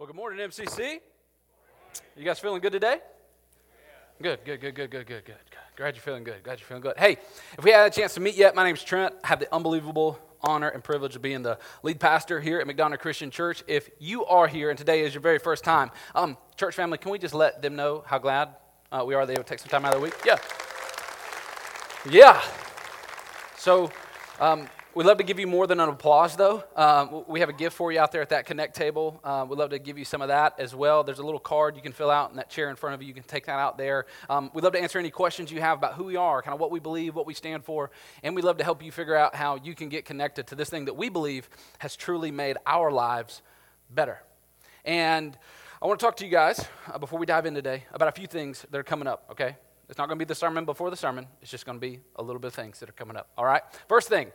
[0.00, 0.98] Well, good morning, MCC.
[2.16, 3.00] You guys feeling good today?
[4.22, 5.36] Good, good, good, good, good, good, good.
[5.76, 6.42] Glad you're feeling good.
[6.42, 6.96] Glad you're feeling good.
[6.96, 7.18] Hey,
[7.58, 9.14] if we had a chance to meet yet, my name's Trent.
[9.22, 12.98] I have the unbelievable honor and privilege of being the lead pastor here at McDonough
[12.98, 13.62] Christian Church.
[13.68, 17.12] If you are here and today is your very first time, um, church family, can
[17.12, 18.54] we just let them know how glad
[18.90, 20.14] uh, we are they would take some time out of the week?
[20.24, 20.38] Yeah.
[22.10, 22.40] Yeah.
[23.58, 23.90] So,
[24.40, 26.64] um, We'd love to give you more than an applause, though.
[26.74, 29.20] Um, we have a gift for you out there at that Connect table.
[29.22, 31.04] Uh, we'd love to give you some of that as well.
[31.04, 33.06] There's a little card you can fill out in that chair in front of you.
[33.06, 34.06] You can take that out there.
[34.28, 36.58] Um, we'd love to answer any questions you have about who we are, kind of
[36.58, 37.92] what we believe, what we stand for,
[38.24, 40.68] and we'd love to help you figure out how you can get connected to this
[40.68, 43.42] thing that we believe has truly made our lives
[43.94, 44.20] better.
[44.84, 45.38] And
[45.80, 48.12] I want to talk to you guys uh, before we dive in today about a
[48.12, 49.56] few things that are coming up, okay?
[49.88, 51.26] It's not going to be the sermon before the sermon.
[51.42, 53.44] It's just going to be a little bit of things that are coming up, all
[53.44, 53.62] right?
[53.88, 54.30] First thing,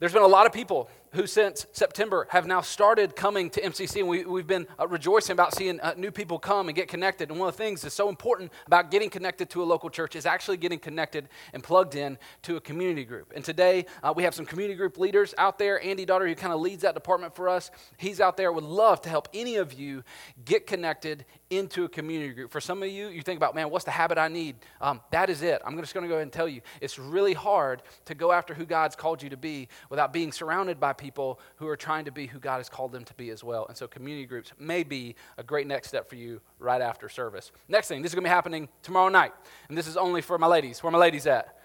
[0.00, 4.00] there's been a lot of people who, since September, have now started coming to MCC,
[4.00, 7.30] and we, have been uh, rejoicing about seeing uh, new people come and get connected.
[7.30, 10.14] And one of the things that's so important about getting connected to a local church
[10.14, 13.32] is actually getting connected and plugged in to a community group.
[13.34, 15.82] And today, uh, we have some community group leaders out there.
[15.84, 19.00] Andy Daughter, who kind of leads that department for us, he's out there, would love
[19.02, 20.04] to help any of you
[20.44, 22.52] get connected into a community group.
[22.52, 24.56] For some of you, you think about, man, what's the habit I need?
[24.80, 25.60] Um, that is it.
[25.64, 28.54] I'm just going to go ahead and tell you it's really hard to go after
[28.54, 32.12] who God's called you to be without being surrounded by people who are trying to
[32.12, 33.66] be who God has called them to be as well.
[33.66, 37.50] And so, community groups may be a great next step for you right after service.
[37.68, 39.32] Next thing, this is going to be happening tomorrow night.
[39.68, 40.82] And this is only for my ladies.
[40.82, 41.58] Where my ladies at?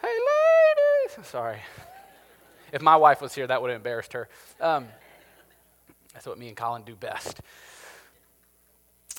[0.00, 1.26] Hey, ladies!
[1.26, 1.58] Sorry.
[2.72, 4.28] If my wife was here, that would have embarrassed her.
[4.60, 4.88] Um,
[6.12, 7.40] that's what me and Colin do best.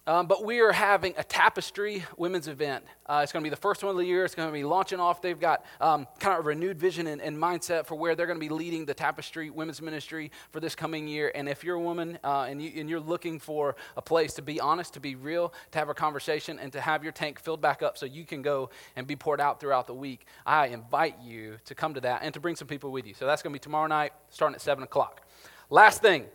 [0.08, 2.86] Um, but we are having a tapestry women's event.
[3.08, 4.24] Uh, it's going to be the first one of the year.
[4.24, 5.22] It's going to be launching off.
[5.22, 8.40] They've got um, kind of a renewed vision and, and, mindset for where they're going
[8.40, 11.34] to be leading the tapestry women's ministry for this coming year.
[11.36, 14.42] And if you're a woman uh, and, you, and you're looking for a place to
[14.42, 17.60] be honest, to be real, to have a conversation, and to have your tank filled
[17.60, 21.20] back up so you can go and be poured out throughout the week, I invite
[21.22, 23.14] you to come to that and to bring some people with you.
[23.14, 25.28] So that's going to be tomorrow night, starting at 7 o'clock.
[25.70, 26.28] Last thing,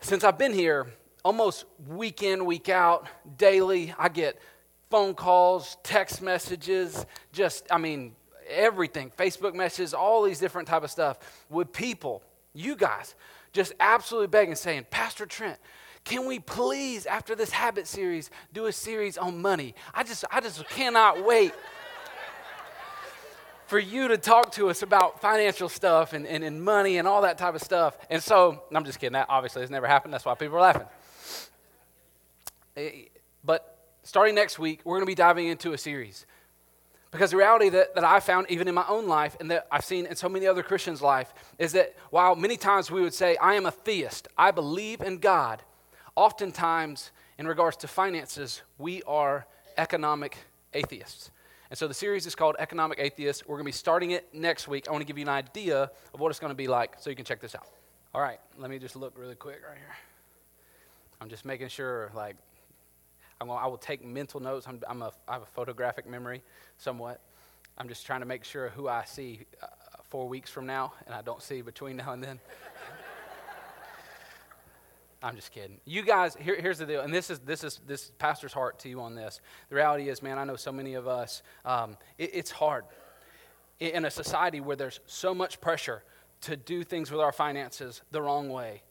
[0.00, 0.88] since I've been here,
[1.24, 4.40] almost week in, week out, daily, I get
[4.90, 8.12] phone calls, text messages, just, I mean,
[8.48, 12.22] everything, Facebook messages, all these different type of stuff with people,
[12.52, 13.14] you guys,
[13.52, 15.58] just absolutely begging, saying, Pastor Trent,
[16.04, 19.74] can we please, after this habit series, do a series on money?
[19.94, 21.52] I just, I just cannot wait
[23.66, 27.22] for you to talk to us about financial stuff and, and, and money and all
[27.22, 27.96] that type of stuff.
[28.08, 29.12] And so, I'm just kidding.
[29.12, 30.12] That obviously has never happened.
[30.12, 30.86] That's why people are laughing.
[32.76, 33.04] Eh,
[33.44, 36.26] but starting next week, we're going to be diving into a series.
[37.10, 39.84] Because the reality that, that I found, even in my own life, and that I've
[39.84, 43.36] seen in so many other Christians' life, is that while many times we would say,
[43.36, 45.62] I am a theist, I believe in God,
[46.14, 50.36] oftentimes, in regards to finances, we are economic
[50.72, 51.30] atheists.
[51.70, 53.44] And so the series is called Economic Atheist.
[53.46, 54.88] We're going to be starting it next week.
[54.88, 57.10] I want to give you an idea of what it's going to be like so
[57.10, 57.66] you can check this out.
[58.12, 59.96] All right, let me just look really quick right here.
[61.20, 62.36] I'm just making sure, like,
[63.40, 64.66] I'm I will take mental notes.
[64.68, 66.42] I'm, I'm a, I have a photographic memory
[66.76, 67.20] somewhat.
[67.78, 69.66] I'm just trying to make sure who I see uh,
[70.04, 72.38] four weeks from now and I don't see between now and then.
[75.22, 75.78] I'm just kidding.
[75.84, 78.88] You guys, here, here's the deal, and this is this is this pastor's heart to
[78.88, 79.40] you on this.
[79.68, 81.42] The reality is, man, I know so many of us.
[81.64, 82.84] Um, it, it's hard
[83.78, 86.02] in a society where there's so much pressure
[86.42, 88.82] to do things with our finances the wrong way.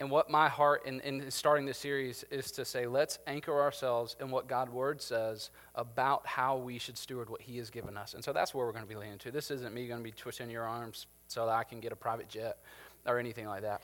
[0.00, 4.14] And what my heart in, in starting this series is to say, let's anchor ourselves
[4.20, 8.14] in what God's word says about how we should steward what He has given us.
[8.14, 9.32] And so that's where we're going to be leaning to.
[9.32, 11.96] This isn't me going to be twisting your arms so that I can get a
[11.96, 12.58] private jet
[13.06, 13.82] or anything like that.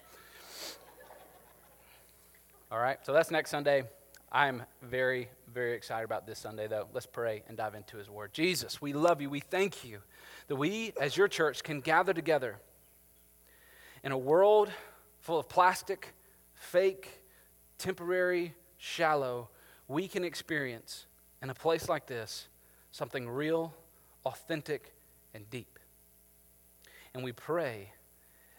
[2.71, 3.83] All right, so that's next Sunday.
[4.31, 6.89] I'm very, very excited about this Sunday, though.
[6.93, 8.33] Let's pray and dive into His Word.
[8.33, 9.31] Jesus, we love you.
[9.31, 9.99] We thank you
[10.47, 12.57] that we, as your church, can gather together
[14.05, 14.71] in a world
[15.25, 16.13] full of plastic,
[16.53, 17.23] fake,
[17.79, 19.49] temporary, shallow,
[19.89, 21.07] we can experience
[21.41, 22.47] in a place like this
[22.91, 23.73] something real,
[24.27, 24.93] authentic,
[25.33, 25.79] and deep.
[27.15, 27.91] And we pray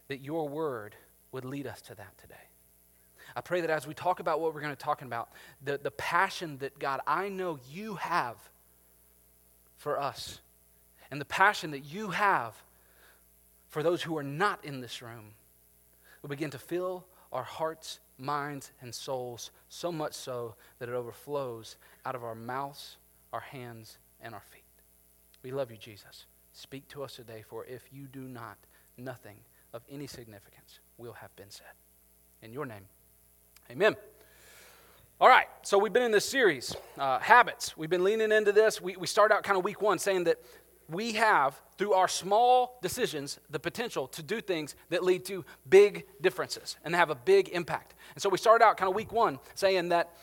[0.08, 0.96] that your word
[1.32, 2.34] would lead us to that today.
[3.36, 5.30] I pray that as we talk about what we're going to talk about,
[5.64, 8.38] the, the passion that God, I know you have
[9.78, 10.40] for us,
[11.12, 12.56] and the passion that you have
[13.68, 15.34] for those who are not in this room
[16.26, 21.78] will begin to fill our hearts, minds, and souls so much so that it overflows
[22.04, 22.98] out of our mouths,
[23.32, 24.64] our hands, and our feet.
[25.44, 26.26] We love you, Jesus.
[26.52, 28.58] Speak to us today, for if you do not,
[28.98, 29.36] nothing
[29.72, 31.68] of any significance will have been said.
[32.42, 32.88] In your name,
[33.70, 33.96] Amen.
[35.22, 37.78] All right, so we've been in this series, uh, habits.
[37.78, 38.82] We've been leaning into this.
[38.82, 40.40] We, we start out kind of week one saying that
[40.90, 46.06] we have, through our small decisions, the potential to do things that lead to big
[46.22, 47.96] differences and have a big impact.
[48.14, 50.14] And so we started out kind of week one saying that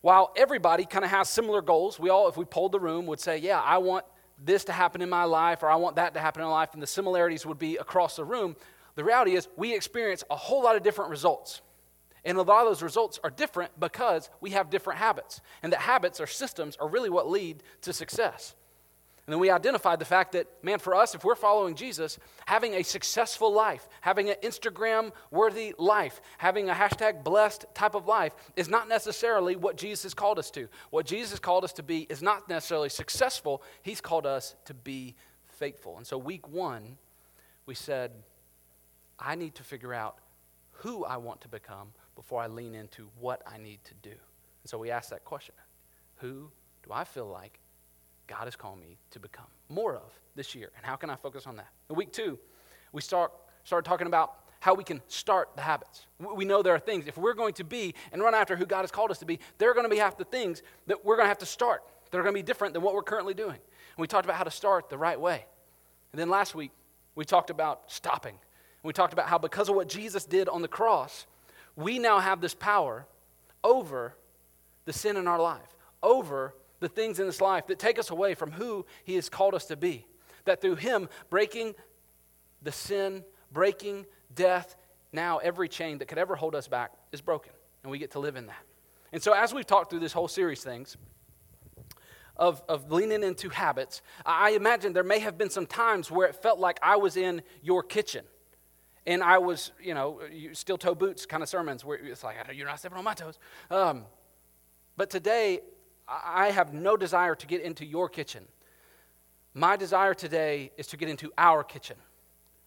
[0.00, 3.20] while everybody kind of has similar goals, we all, if we polled the room, would
[3.20, 4.04] say, Yeah, I want
[4.44, 6.70] this to happen in my life, or I want that to happen in my life,
[6.72, 8.56] and the similarities would be across the room.
[8.94, 11.62] The reality is, we experience a whole lot of different results.
[12.24, 15.40] And a lot of those results are different because we have different habits.
[15.62, 18.54] And that habits or systems are really what lead to success.
[19.32, 22.74] And then we identified the fact that, man, for us, if we're following Jesus, having
[22.74, 28.34] a successful life, having an Instagram worthy life, having a hashtag blessed type of life
[28.56, 30.68] is not necessarily what Jesus has called us to.
[30.90, 35.14] What Jesus called us to be is not necessarily successful, He's called us to be
[35.46, 35.96] faithful.
[35.96, 36.98] And so, week one,
[37.64, 38.10] we said,
[39.18, 40.18] I need to figure out
[40.72, 44.10] who I want to become before I lean into what I need to do.
[44.10, 45.54] And so, we asked that question
[46.16, 46.50] Who
[46.84, 47.61] do I feel like
[48.26, 50.70] God has called me to become more of this year.
[50.76, 51.68] And how can I focus on that?
[51.90, 52.38] In week two,
[52.92, 53.32] we start,
[53.64, 56.06] started talking about how we can start the habits.
[56.18, 58.82] We know there are things, if we're going to be and run after who God
[58.82, 61.16] has called us to be, there are going to be half the things that we're
[61.16, 63.34] going to have to start that are going to be different than what we're currently
[63.34, 63.56] doing.
[63.56, 65.46] And we talked about how to start the right way.
[66.12, 66.70] And then last week,
[67.14, 68.38] we talked about stopping.
[68.82, 71.26] We talked about how because of what Jesus did on the cross,
[71.74, 73.06] we now have this power
[73.64, 74.14] over
[74.84, 78.34] the sin in our life, over the things in this life that take us away
[78.34, 80.06] from who He has called us to be.
[80.44, 81.74] That through Him breaking
[82.60, 84.76] the sin, breaking death,
[85.12, 87.52] now every chain that could ever hold us back is broken,
[87.82, 88.64] and we get to live in that.
[89.12, 90.96] And so, as we've talked through this whole series, things
[92.36, 96.34] of, of leaning into habits, I imagine there may have been some times where it
[96.34, 98.24] felt like I was in your kitchen.
[99.04, 100.20] And I was, you know,
[100.52, 103.38] steel toe boots kind of sermons where it's like, you're not stepping on my toes.
[103.70, 104.04] Um,
[104.96, 105.60] but today,
[106.08, 108.44] I have no desire to get into your kitchen.
[109.54, 111.96] My desire today is to get into our kitchen.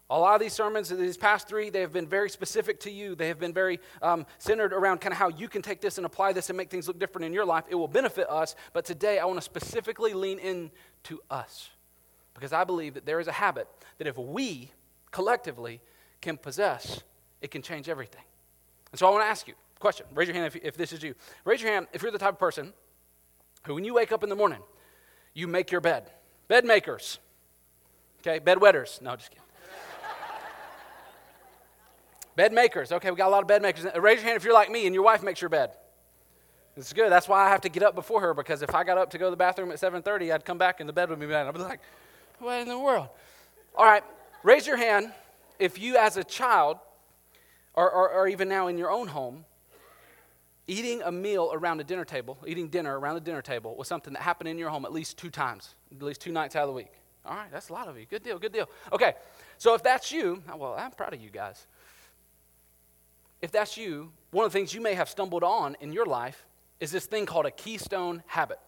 [0.10, 3.16] A lot of these sermons, these past three, they have been very specific to you.
[3.16, 6.06] They have been very um, centered around kind of how you can take this and
[6.06, 7.64] apply this and make things look different in your life.
[7.70, 10.70] It will benefit us, but today I want to specifically lean in
[11.06, 11.72] to us
[12.36, 13.68] because I believe that there is a habit
[13.98, 14.70] that if we
[15.10, 15.82] collectively
[16.22, 17.02] can possess,
[17.42, 18.24] it can change everything.
[18.92, 20.06] And so I want to ask you a question.
[20.14, 21.16] Raise your hand if, if this is you.
[21.46, 22.74] Raise your hand if you're the type of person
[23.74, 24.62] when you wake up in the morning,
[25.34, 26.10] you make your bed.
[26.48, 27.20] Bed makers.
[28.20, 29.00] Okay, bed wetters.
[29.02, 29.44] No, just kidding.
[32.36, 32.92] bed makers.
[32.92, 33.86] Okay, we got a lot of bed makers.
[34.00, 35.72] Raise your hand if you're like me and your wife makes your bed.
[36.78, 37.12] It's good.
[37.12, 39.18] That's why I have to get up before her because if I got up to
[39.18, 41.36] go to the bathroom at 7:30, I'd come back and the bed would be made.
[41.36, 41.80] I'd be like,
[42.40, 43.08] "What in the world?"
[43.78, 44.04] All right,
[44.44, 45.12] raise your hand
[45.60, 46.78] if you, as a child,
[47.74, 49.46] or, or, or even now in your own home,
[50.68, 54.14] eating a meal around a dinner table, eating dinner around the dinner table was something
[54.14, 56.70] that happened in your home at least two times, at least two nights out of
[56.70, 56.92] the week.
[57.26, 58.06] All right, that's a lot of you.
[58.06, 58.70] Good deal, good deal.
[58.92, 59.14] Okay,
[59.58, 61.66] so if that's you, well, I'm proud of you guys.
[63.42, 66.46] If that's you, one of the things you may have stumbled on in your life
[66.80, 68.60] is this thing called a keystone habit.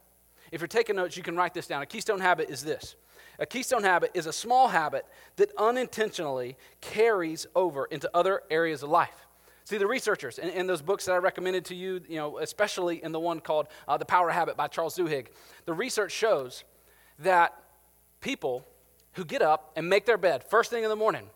[0.52, 1.82] If you're taking notes, you can write this down.
[1.82, 2.96] A keystone habit is this
[3.40, 5.06] a keystone habit is a small habit
[5.36, 9.27] that unintentionally carries over into other areas of life.
[9.68, 13.04] See, the researchers in, in, those books that I recommended to you, you know, especially
[13.04, 15.28] in the one called uh, The Power Habit by Charles Duhigg,
[15.66, 16.64] the research shows
[17.20, 17.54] that
[18.22, 18.66] people
[19.16, 21.28] who get up and make their bed first thing in the morning,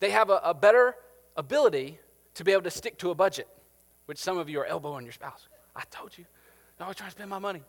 [0.00, 0.96] they have a, a better
[1.36, 1.98] ability
[2.32, 3.48] to be able to stick to a budget,
[4.06, 5.46] which some of you are elbowing your spouse.
[5.76, 6.24] I told you,
[6.80, 7.64] I was trying to spend my money.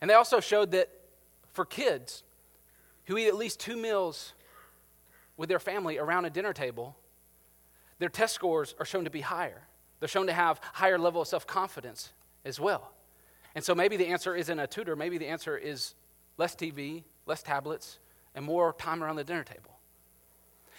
[0.00, 0.90] And they also showed that
[1.52, 2.24] for kids
[3.06, 4.34] who eat at least two meals
[5.42, 6.96] with their family around a dinner table,
[7.98, 9.62] their test scores are shown to be higher.
[9.98, 12.12] They're shown to have higher level of self-confidence
[12.44, 12.92] as well.
[13.56, 15.96] And so maybe the answer isn't a tutor, maybe the answer is
[16.38, 17.98] less TV, less tablets,
[18.36, 19.76] and more time around the dinner table.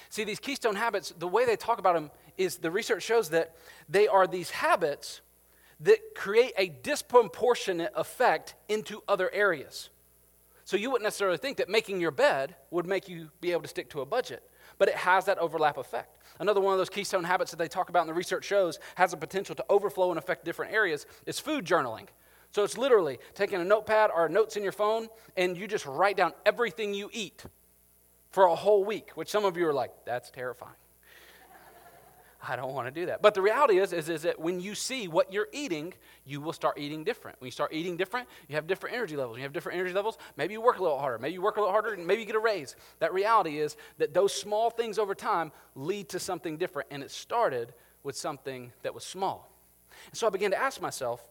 [0.08, 3.58] See, these keystone habits, the way they talk about them is the research shows that
[3.90, 5.20] they are these habits
[5.82, 9.90] that create a disproportionate effect into other areas.
[10.64, 13.68] So you wouldn't necessarily think that making your bed would make you be able to
[13.68, 14.42] stick to a budget,
[14.78, 16.18] but it has that overlap effect.
[16.40, 19.12] Another one of those keystone habits that they talk about in the research shows has
[19.12, 22.08] the potential to overflow and affect different areas is food journaling.
[22.52, 26.18] So it's literally taking a notepad or notes in your phone and you just write
[26.18, 27.44] down everything you eat
[28.30, 30.74] for a whole week, which some of you are like, that's terrifying.
[32.46, 33.22] I don't want to do that.
[33.22, 35.94] But the reality is, is, is that when you see what you're eating,
[36.26, 37.40] you will start eating different.
[37.40, 39.36] When you start eating different, you have different energy levels.
[39.36, 41.18] When you have different energy levels, maybe you work a little harder.
[41.20, 42.76] Maybe you work a little harder, and maybe you get a raise.
[43.00, 46.90] That reality is that those small things over time lead to something different.
[46.92, 47.74] And it started
[48.04, 49.50] with something that was small.
[50.08, 51.24] And so I began to ask myself,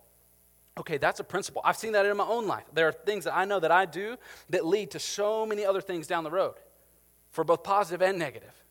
[0.79, 1.61] okay, that's a principle.
[1.65, 2.65] I've seen that in my own life.
[2.73, 4.17] There are things that I know that I do
[4.49, 6.55] that lead to so many other things down the road
[7.31, 8.62] for both positive and negative.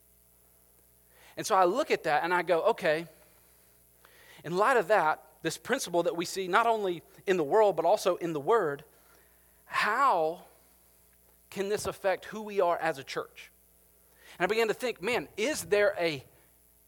[1.41, 3.07] And so I look at that and I go, okay,
[4.43, 7.83] in light of that, this principle that we see not only in the world but
[7.83, 8.83] also in the Word,
[9.65, 10.41] how
[11.49, 13.49] can this affect who we are as a church?
[14.37, 16.23] And I began to think, man, is there a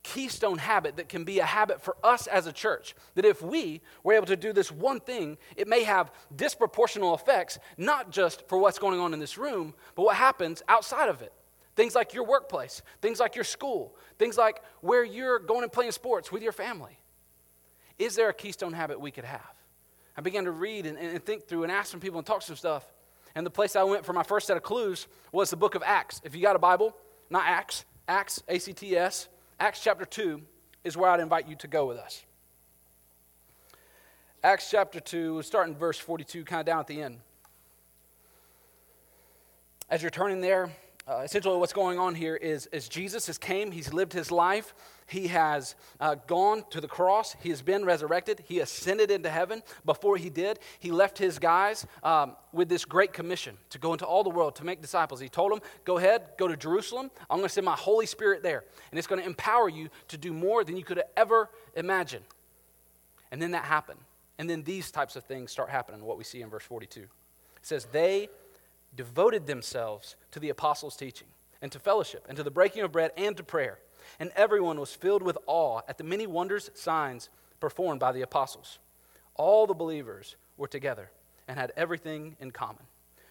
[0.04, 2.94] keystone habit that can be a habit for us as a church?
[3.16, 7.58] That if we were able to do this one thing, it may have disproportional effects,
[7.76, 11.34] not just for what's going on in this room, but what happens outside of it.
[11.76, 15.92] Things like your workplace, things like your school, things like where you're going and playing
[15.92, 17.00] sports with your family.
[17.98, 19.54] Is there a keystone habit we could have?
[20.16, 22.56] I began to read and, and think through and ask some people and talk some
[22.56, 22.86] stuff.
[23.36, 25.82] And the place I went for my first set of clues was the book of
[25.84, 26.22] Acts.
[26.24, 26.96] If you got a Bible,
[27.30, 29.28] not Acts, Acts, A C T S,
[29.60, 30.42] Acts chapter 2
[30.84, 32.24] is where I'd invite you to go with us.
[34.44, 37.20] Acts chapter 2, starting verse 42, kind of down at the end.
[39.90, 40.70] As you're turning there,
[41.08, 44.74] uh, essentially what's going on here is, is jesus has came he's lived his life
[45.08, 49.62] he has uh, gone to the cross he has been resurrected he ascended into heaven.
[49.86, 54.06] Before he did he left his guys um, with this great commission to go into
[54.06, 55.20] all the world to make disciples.
[55.20, 57.12] He told them go ahead go to jerusalem.
[57.30, 60.18] I'm going to send my holy spirit there and it's going to empower you to
[60.18, 62.24] do more than you could ever imagine
[63.32, 64.00] and then that happened.
[64.38, 67.10] And then these types of things start happening what we see in verse 42 it
[67.62, 68.30] says they
[68.96, 71.28] devoted themselves to the apostles' teaching
[71.62, 73.80] and to fellowship and to the breaking of bread and to prayer.
[74.20, 78.80] And everyone was filled with awe at the many wonders, signs performed by the apostles.
[79.36, 81.10] All the believers were together
[81.48, 82.84] and had everything in common.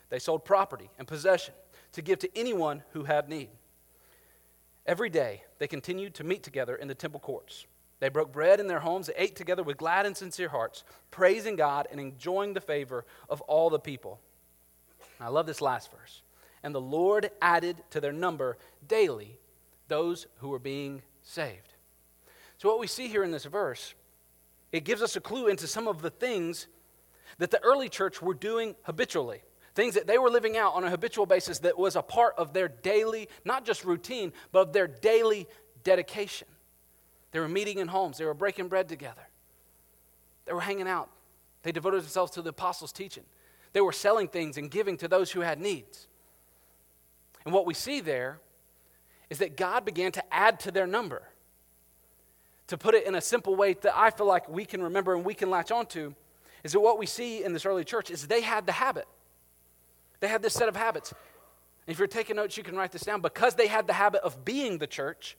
[0.09, 1.55] They sold property and possession
[1.93, 3.51] to give to anyone who had need.
[4.87, 7.67] Every day they continued to meet together in the temple courts.
[8.01, 11.55] They broke bread in their homes, they ate together with glad and sincere hearts, praising
[11.55, 14.19] God and enjoying the favor of all the people.
[15.23, 16.23] I love this last verse.
[16.63, 19.39] And the Lord added to their number daily
[19.89, 21.75] those who were being saved.
[22.59, 23.95] So, what we see here in this verse,
[24.71, 26.69] it gives us a clue into some of the things
[27.39, 29.43] that the early church were doing habitually.
[29.75, 32.53] Things that they were living out on a habitual basis that was a part of
[32.53, 35.49] their daily, not just routine, but of their daily
[35.83, 36.47] dedication.
[37.31, 39.27] They were meeting in homes, they were breaking bread together,
[40.45, 41.09] they were hanging out,
[41.63, 43.25] they devoted themselves to the apostles' teaching.
[43.73, 46.07] They were selling things and giving to those who had needs.
[47.45, 48.39] And what we see there
[49.31, 51.23] is that God began to add to their number.
[52.69, 55.25] To put it in a simple way that I feel like we can remember and
[55.25, 56.15] we can latch onto,
[56.63, 59.07] is that what we see in this early church is they had the habit.
[60.21, 61.13] They had this set of habits.
[61.13, 63.21] And if you're taking notes, you can write this down.
[63.21, 65.37] Because they had the habit of being the church,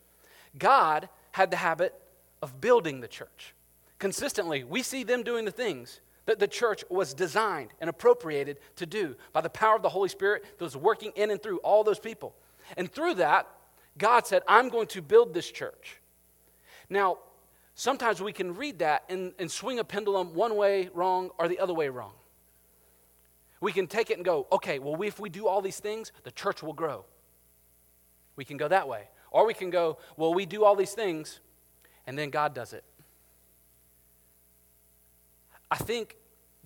[0.58, 1.94] God had the habit
[2.42, 3.56] of building the church.
[4.00, 8.86] Consistently, we see them doing the things that the church was designed and appropriated to
[8.86, 11.84] do by the power of the Holy Spirit that was working in and through all
[11.84, 12.36] those people.
[12.78, 13.48] And through that,
[13.98, 16.00] God said, I'm going to build this church.
[16.90, 17.18] Now,
[17.76, 21.60] sometimes we can read that and, and swing a pendulum one way wrong or the
[21.60, 22.14] other way wrong.
[23.60, 26.32] We can take it and go, okay, well, if we do all these things, the
[26.32, 27.06] church will grow.
[28.36, 29.08] We can go that way.
[29.32, 31.40] Or we can go, well, we do all these things,
[32.06, 32.84] and then God does it.
[35.74, 36.18] I think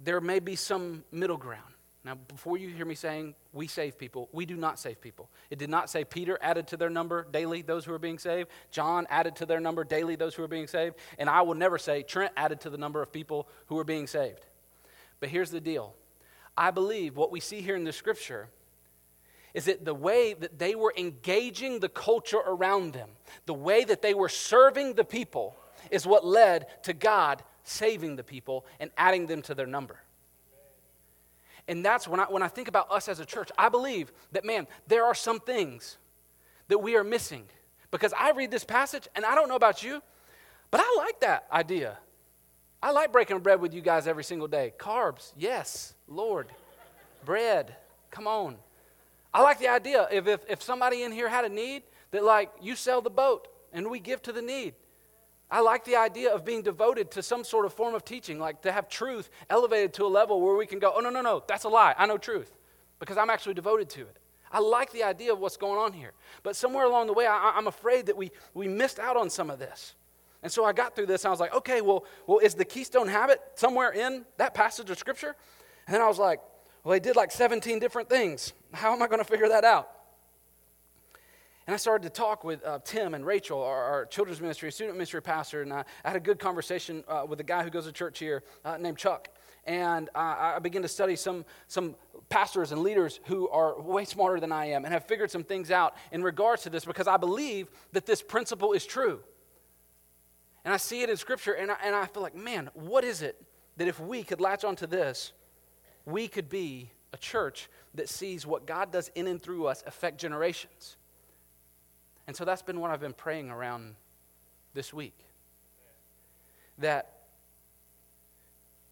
[0.04, 1.74] there may be some middle ground.
[2.04, 5.30] Now, before you hear me saying we save people, we do not save people.
[5.50, 8.50] It did not say Peter added to their number daily those who are being saved,
[8.70, 11.78] John added to their number daily those who are being saved, and I will never
[11.78, 14.46] say Trent added to the number of people who are being saved.
[15.22, 15.96] But here's the deal
[16.58, 18.50] I believe what we see here in the scripture
[19.54, 23.12] is that the way that they were engaging the culture around them,
[23.46, 25.56] the way that they were serving the people,
[25.92, 29.98] is what led to God saving the people and adding them to their number.
[31.68, 34.46] And that's when I, when I think about us as a church, I believe that,
[34.46, 35.98] man, there are some things
[36.70, 37.44] that we are missing.
[37.92, 40.02] Because I read this passage, and I don't know about you,
[40.72, 41.98] but I like that idea.
[42.82, 44.74] I like breaking bread with you guys every single day.
[44.78, 46.48] Carbs, yes, Lord.
[47.26, 47.76] bread,
[48.12, 48.58] come on.
[49.34, 52.52] I like the idea if, if, if somebody in here had a need, that like
[52.62, 54.74] you sell the boat and we give to the need.
[55.50, 58.62] I like the idea of being devoted to some sort of form of teaching, like
[58.64, 61.44] to have truth elevated to a level where we can go, oh, no, no, no,
[61.48, 61.96] that's a lie.
[61.98, 62.52] I know truth
[63.00, 64.18] because I'm actually devoted to it.
[64.52, 66.14] I like the idea of what's going on here.
[66.44, 69.50] But somewhere along the way, I, am afraid that we, we missed out on some
[69.50, 69.96] of this.
[70.44, 72.66] And so I got through this and I was like, okay, well, well, is the
[72.66, 75.36] keystone habit somewhere in that passage of scripture?
[75.86, 76.40] And then I was like,
[76.84, 78.54] well, they did like 17 different things.
[78.74, 79.90] How am I going to figure that out?
[81.68, 84.96] And I started to talk with uh, Tim and Rachel, our, our, children's ministry, student
[84.96, 87.86] ministry pastor, and I, I had a good conversation uh, with a guy who goes
[87.86, 89.28] to church here uh, named Chuck.
[89.66, 91.96] And I began to study some, some
[92.30, 95.70] pastors and leaders who are way smarter than I am and have figured some things
[95.70, 99.20] out in regards to this because I believe that this principle is true.
[100.64, 103.22] And I see it in Scripture, and I, and I feel like, man, what is
[103.22, 103.44] it
[103.76, 105.34] that if we could latch onto this,
[106.06, 110.18] we could be a church that sees what God does in and through us affect
[110.18, 110.96] generations?
[112.28, 113.96] And so that's been what I've been praying around
[114.74, 115.18] this week.
[116.78, 117.14] That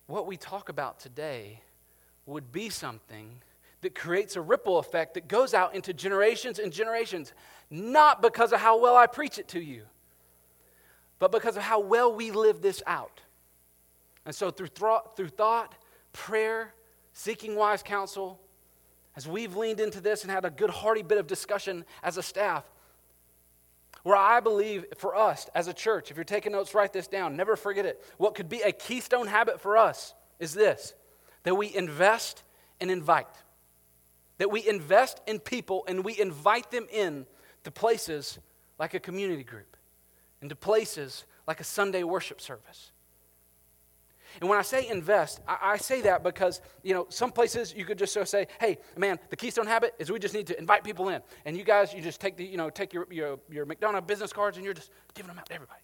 [0.08, 1.62] what we talk about today
[2.26, 3.42] would be something
[3.82, 7.34] that creates a ripple effect that goes out into generations and generations,
[7.70, 9.84] not because of how well I preach it to you,
[11.20, 13.22] but because of how well we live this out.
[14.26, 15.76] And so, through, thought, through thought,
[16.14, 16.74] prayer,
[17.14, 18.40] seeking wise counsel,
[19.16, 22.24] as we've leaned into this and had a good, hearty bit of discussion as a
[22.24, 22.64] staff,
[24.06, 27.36] where I believe for us as a church, if you're taking notes, write this down,
[27.36, 28.06] never forget it.
[28.20, 30.94] What could be a keystone habit for us is this
[31.42, 32.44] that we invest
[32.80, 33.26] and invite.
[34.38, 37.26] That we invest in people and we invite them in
[37.64, 38.38] to places
[38.78, 39.76] like a community group,
[40.40, 42.92] into places like a Sunday worship service,
[44.42, 47.86] and when I say invest, I, I, say that because, you know, some places you
[47.86, 50.84] could just so say, hey, man, the keystone habit is we just need to invite
[50.84, 51.22] people in.
[51.46, 53.66] And you guys, you just take the, you know, take your, your, your
[54.02, 55.80] business cards and you're just giving them out to everybody.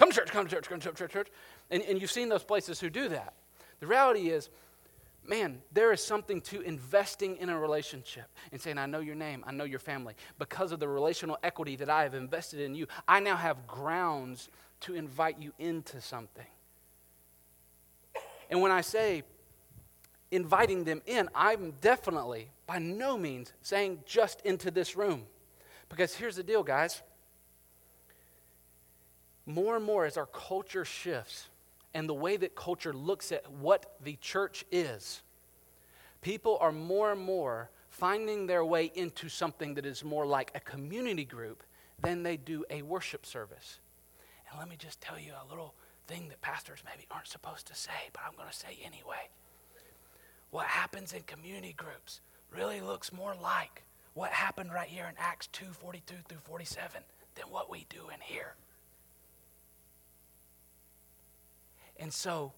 [0.00, 1.28] Come to church, come to church, come to church, church, church.
[1.70, 3.34] And, and you've seen those places who do that.
[3.80, 4.48] The reality is,
[5.26, 9.44] man, there is something to investing in a relationship and saying, I know your name,
[9.46, 10.14] I know your family.
[10.38, 14.48] Because of the relational equity that I have invested in you, I now have grounds
[14.80, 16.46] to invite you into something.
[18.50, 19.22] And when I say
[20.30, 25.22] inviting them in, I'm definitely, by no means, saying just into this room.
[25.88, 27.02] Because here's the deal, guys.
[29.46, 31.48] More and more as our culture shifts
[31.94, 35.22] and the way that culture looks at what the church is,
[36.20, 40.60] people are more and more finding their way into something that is more like a
[40.60, 41.64] community group
[42.00, 43.80] than they do a worship service.
[44.48, 45.74] And let me just tell you a little
[46.10, 49.30] thing that pastors maybe aren't supposed to say, but I'm going to say anyway.
[50.50, 52.20] What happens in community groups
[52.54, 57.02] really looks more like what happened right here in Acts 2 42 through 47
[57.36, 58.54] than what we do in here.
[61.98, 62.52] And so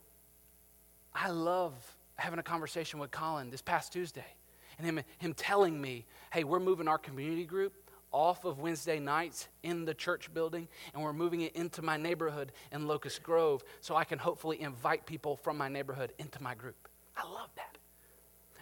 [1.15, 1.75] I love
[2.15, 4.35] having a conversation with Colin this past Tuesday
[4.79, 7.75] and him, him telling me, hey, we're moving our community group
[8.13, 12.53] off of Wednesday nights in the church building, and we're moving it into my neighborhood
[12.71, 16.89] in Locust Grove so I can hopefully invite people from my neighborhood into my group.
[17.17, 17.79] I love that.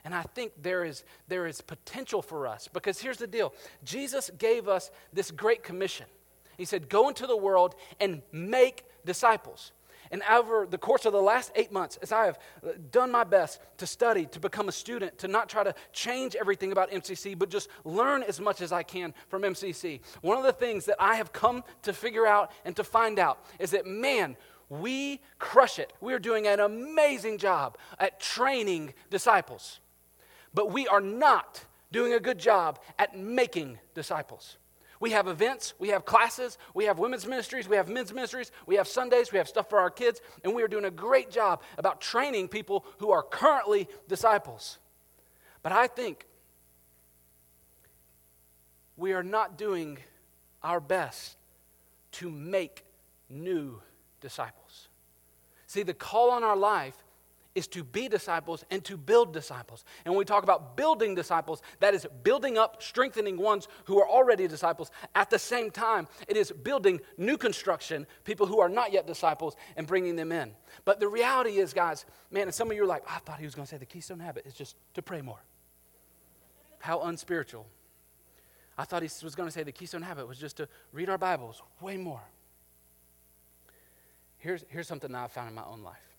[0.05, 3.53] And I think there is, there is potential for us because here's the deal
[3.85, 6.07] Jesus gave us this great commission.
[6.57, 9.73] He said, Go into the world and make disciples.
[10.11, 12.39] And over the course of the last eight months, as I have
[12.91, 16.73] done my best to study, to become a student, to not try to change everything
[16.73, 20.53] about MCC, but just learn as much as I can from MCC, one of the
[20.53, 24.37] things that I have come to figure out and to find out is that, man,
[24.69, 25.93] we crush it.
[26.01, 29.79] We're doing an amazing job at training disciples,
[30.53, 34.57] but we are not doing a good job at making disciples.
[35.01, 38.77] We have events, we have classes, we have women's ministries, we have men's ministries, we
[38.77, 41.63] have Sundays, we have stuff for our kids, and we are doing a great job
[41.79, 44.79] about training people who are currently disciples.
[45.63, 46.27] But I think
[48.99, 49.99] we are not doing
[50.63, 51.39] our best
[52.13, 52.85] to make
[53.31, 53.81] new
[54.21, 54.89] disciples.
[55.67, 57.03] See, the call on our life
[57.55, 59.85] is to be disciples and to build disciples.
[60.05, 64.09] And when we talk about building disciples, that is building up, strengthening ones who are
[64.09, 64.91] already disciples.
[65.15, 69.57] At the same time, it is building new construction, people who are not yet disciples,
[69.77, 70.53] and bringing them in.
[70.85, 73.47] But the reality is, guys, man, and some of you are like, I thought he
[73.47, 75.43] was going to say the keystone habit is just to pray more.
[76.79, 77.67] How unspiritual.
[78.79, 81.19] I thought he was going to say the keystone habit was just to read our
[81.19, 82.23] Bibles way more.
[84.39, 86.10] Here's, here's something that I found in my own life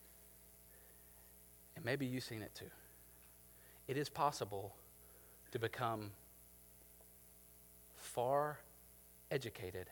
[1.82, 2.70] and maybe you've seen it too.
[3.88, 4.76] It is possible
[5.52, 6.12] to become
[7.98, 8.60] far
[9.32, 9.88] educated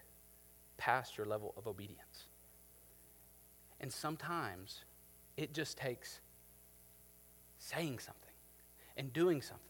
[0.77, 2.27] past your level of obedience.
[3.81, 4.83] And sometimes
[5.35, 6.19] it just takes
[7.57, 8.33] saying something
[8.95, 9.65] and doing something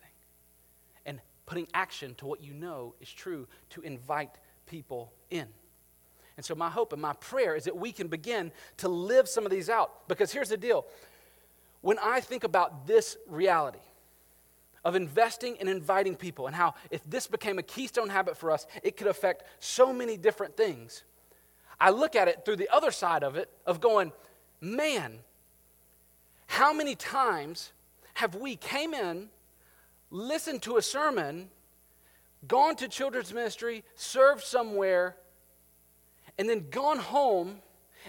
[1.05, 5.47] and putting action to what you know is true to invite people in.
[6.35, 9.45] And so, my hope and my prayer is that we can begin to live some
[9.45, 10.07] of these out.
[10.07, 10.85] Because here's the deal
[11.81, 13.79] when I think about this reality,
[14.85, 18.65] of investing and inviting people, and how if this became a keystone habit for us,
[18.83, 21.03] it could affect so many different things.
[21.79, 24.11] I look at it through the other side of it, of going,
[24.61, 25.19] man,
[26.47, 27.71] how many times
[28.15, 29.29] have we came in,
[30.11, 31.49] listened to a sermon,
[32.47, 35.15] gone to children's ministry, served somewhere,
[36.37, 37.61] and then gone home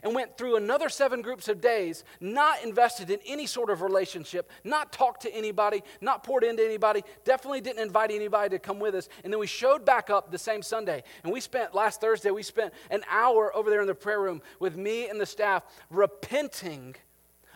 [0.02, 4.50] and went through another seven groups of days, not invested in any sort of relationship,
[4.64, 8.94] not talked to anybody, not poured into anybody, definitely didn't invite anybody to come with
[8.94, 9.08] us.
[9.24, 11.02] And then we showed back up the same Sunday.
[11.24, 14.42] And we spent, last Thursday, we spent an hour over there in the prayer room
[14.58, 16.96] with me and the staff repenting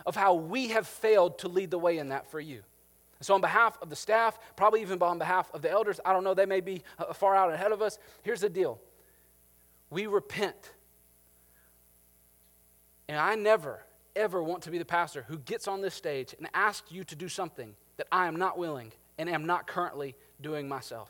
[0.05, 2.61] of how we have failed to lead the way in that for you.
[3.21, 6.23] So, on behalf of the staff, probably even on behalf of the elders, I don't
[6.23, 7.97] know, they may be uh, far out ahead of us.
[8.23, 8.79] Here's the deal
[9.89, 10.71] we repent.
[13.07, 13.83] And I never,
[14.15, 17.15] ever want to be the pastor who gets on this stage and asks you to
[17.15, 21.09] do something that I am not willing and am not currently doing myself.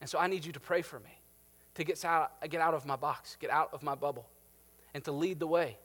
[0.00, 1.20] And so I need you to pray for me
[1.74, 4.28] to get out, get out of my box, get out of my bubble,
[4.94, 5.78] and to lead the way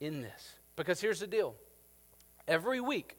[0.00, 0.56] in this.
[0.76, 1.54] Because here's the deal
[2.48, 3.16] every week,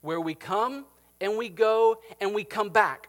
[0.00, 0.84] where we come
[1.20, 3.08] and we go and we come back,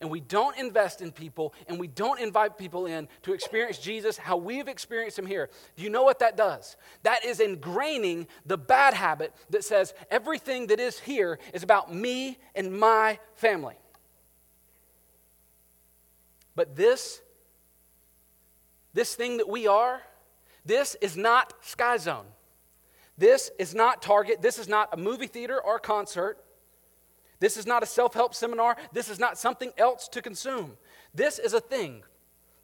[0.00, 4.16] and we don't invest in people and we don't invite people in to experience Jesus
[4.16, 6.76] how we've experienced him here, do you know what that does?
[7.02, 12.38] That is ingraining the bad habit that says everything that is here is about me
[12.54, 13.76] and my family.
[16.54, 17.20] But this,
[18.92, 20.00] this thing that we are,
[20.64, 22.26] this is not Sky Zone.
[23.16, 24.42] This is not Target.
[24.42, 26.43] This is not a movie theater or concert.
[27.44, 28.74] This is not a self help seminar.
[28.94, 30.78] This is not something else to consume.
[31.14, 32.02] This is a thing.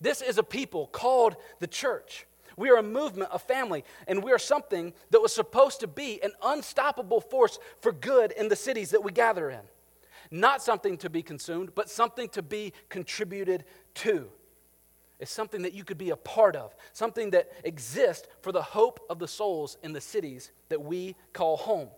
[0.01, 2.27] This is a people called the church.
[2.57, 6.23] We are a movement, a family, and we are something that was supposed to be
[6.23, 9.61] an unstoppable force for good in the cities that we gather in.
[10.31, 13.67] Not something to be consumed, but something to be contributed
[13.97, 14.31] to.
[15.19, 19.01] It's something that you could be a part of, something that exists for the hope
[19.11, 21.91] of the souls in the cities that we call home.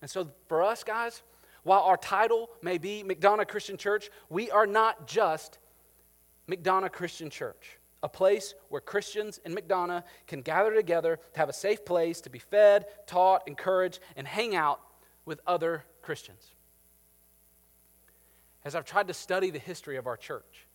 [0.00, 1.22] And so, for us, guys,
[1.64, 5.58] while our title may be McDonough Christian Church, we are not just
[6.48, 11.54] McDonough Christian Church, a place where Christians in McDonough can gather together to have a
[11.54, 14.80] safe place to be fed, taught, encouraged, and hang out
[15.24, 16.54] with other Christians.
[18.64, 20.66] As I've tried to study the history of our church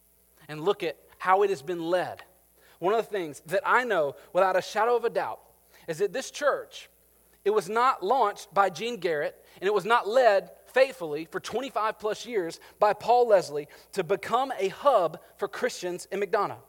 [0.48, 2.24] and look at how it has been led,
[2.80, 5.40] one of the things that I know without a shadow of a doubt
[5.88, 6.90] is that this church,
[7.46, 12.00] it was not launched by Gene Garrett and it was not led faithfully for 25
[12.00, 16.62] plus years by Paul Leslie to become a hub for Christians in McDonough.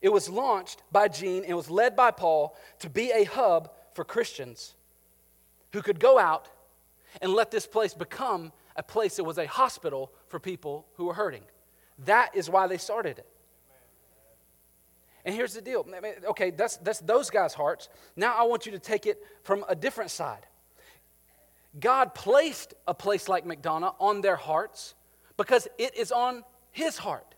[0.00, 4.04] It was launched by Gene and was led by Paul to be a hub for
[4.04, 4.74] Christians
[5.72, 6.48] who could go out
[7.20, 11.14] and let this place become a place that was a hospital for people who were
[11.14, 11.42] hurting.
[12.06, 13.26] That is why they started it.
[15.24, 15.86] And here's the deal.
[16.28, 17.88] Okay, that's, that's those guys' hearts.
[18.16, 20.46] Now I want you to take it from a different side.
[21.78, 24.94] God placed a place like McDonough on their hearts
[25.36, 27.29] because it is on His heart.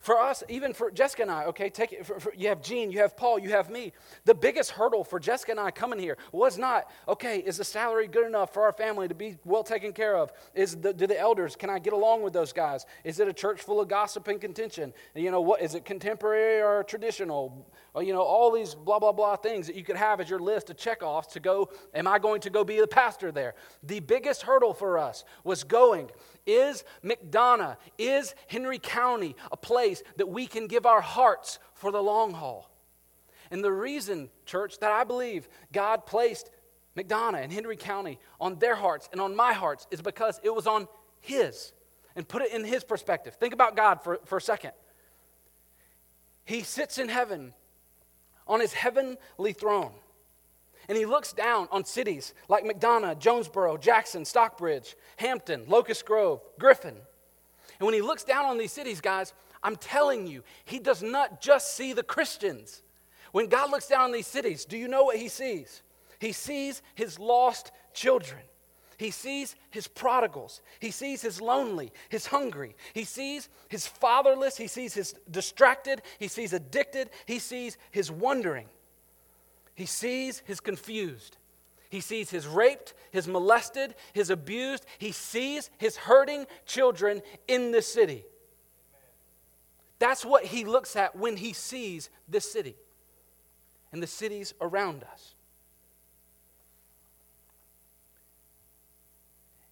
[0.00, 2.06] For us, even for Jessica and I, okay, take it.
[2.06, 3.92] For, for, you have Gene, you have Paul, you have me.
[4.24, 8.06] The biggest hurdle for Jessica and I coming here was not, okay, is the salary
[8.06, 10.32] good enough for our family to be well taken care of?
[10.54, 12.86] Is the, do the elders, can I get along with those guys?
[13.04, 14.94] Is it a church full of gossip and contention?
[15.14, 17.68] You know, what is it contemporary or traditional?
[17.92, 20.38] Or, you know, all these blah, blah, blah things that you could have as your
[20.38, 23.54] list of checkoffs to go, am I going to go be the pastor there?
[23.82, 26.10] The biggest hurdle for us was going
[26.46, 32.02] is McDonough, is Henry County a place that we can give our hearts for the
[32.02, 32.70] long haul?
[33.50, 36.50] And the reason, church, that I believe God placed
[36.96, 40.66] McDonough and Henry County on their hearts and on my hearts is because it was
[40.66, 40.88] on
[41.20, 41.72] His.
[42.16, 43.34] And put it in His perspective.
[43.34, 44.72] Think about God for, for a second.
[46.44, 47.54] He sits in heaven
[48.46, 49.92] on His heavenly throne
[50.90, 56.96] and he looks down on cities like McDonough, Jonesboro, Jackson, Stockbridge, Hampton, Locust Grove, Griffin.
[57.78, 61.40] And when he looks down on these cities, guys, I'm telling you, he does not
[61.40, 62.82] just see the Christians.
[63.30, 65.82] When God looks down on these cities, do you know what he sees?
[66.18, 68.40] He sees his lost children.
[68.98, 70.60] He sees his prodigals.
[70.80, 72.74] He sees his lonely, his hungry.
[72.94, 74.56] He sees his fatherless.
[74.56, 76.02] He sees his distracted.
[76.18, 77.10] He sees addicted.
[77.26, 78.66] He sees his wandering.
[79.80, 81.38] He sees his confused.
[81.88, 84.84] He sees his raped, his molested, his abused.
[84.98, 88.26] He sees his hurting children in this city.
[89.98, 92.76] That's what he looks at when he sees this city
[93.90, 95.34] and the cities around us.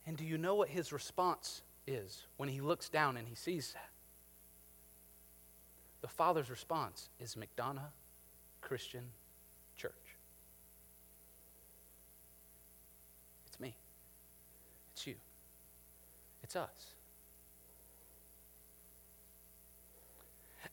[0.06, 3.74] And do you know what his response is when he looks down and he sees
[3.74, 3.90] that?
[6.00, 7.92] The Father's response is McDonough
[8.62, 9.04] Christian
[9.78, 9.92] Church.
[13.46, 13.76] It's me.
[14.92, 15.14] It's you.
[16.48, 16.94] It's us.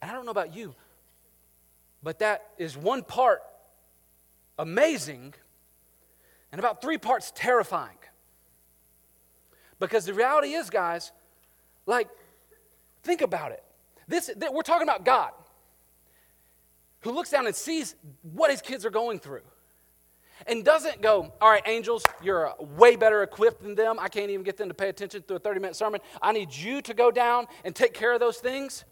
[0.01, 0.73] And I don't know about you,
[2.01, 3.41] but that is one part
[4.57, 5.33] amazing
[6.53, 7.97] and about three parts terrifying.
[9.77, 11.11] Because the reality is, guys,
[11.85, 12.07] like,
[13.03, 13.61] think about it.
[14.07, 15.31] This, we're talking about God
[17.01, 19.41] who looks down and sees what his kids are going through
[20.47, 23.97] and doesn't go, All right, angels, you're way better equipped than them.
[23.99, 26.01] I can't even get them to pay attention through a 30 minute sermon.
[26.21, 28.85] I need you to go down and take care of those things.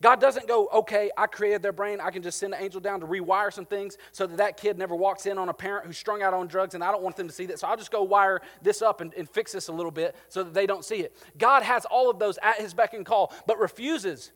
[0.00, 2.00] God doesn't go, okay, I created their brain.
[2.00, 4.78] I can just send an angel down to rewire some things so that that kid
[4.78, 7.16] never walks in on a parent who's strung out on drugs and I don't want
[7.16, 7.58] them to see that.
[7.58, 10.44] So I'll just go wire this up and, and fix this a little bit so
[10.44, 11.16] that they don't see it.
[11.36, 14.30] God has all of those at his beck and call, but refuses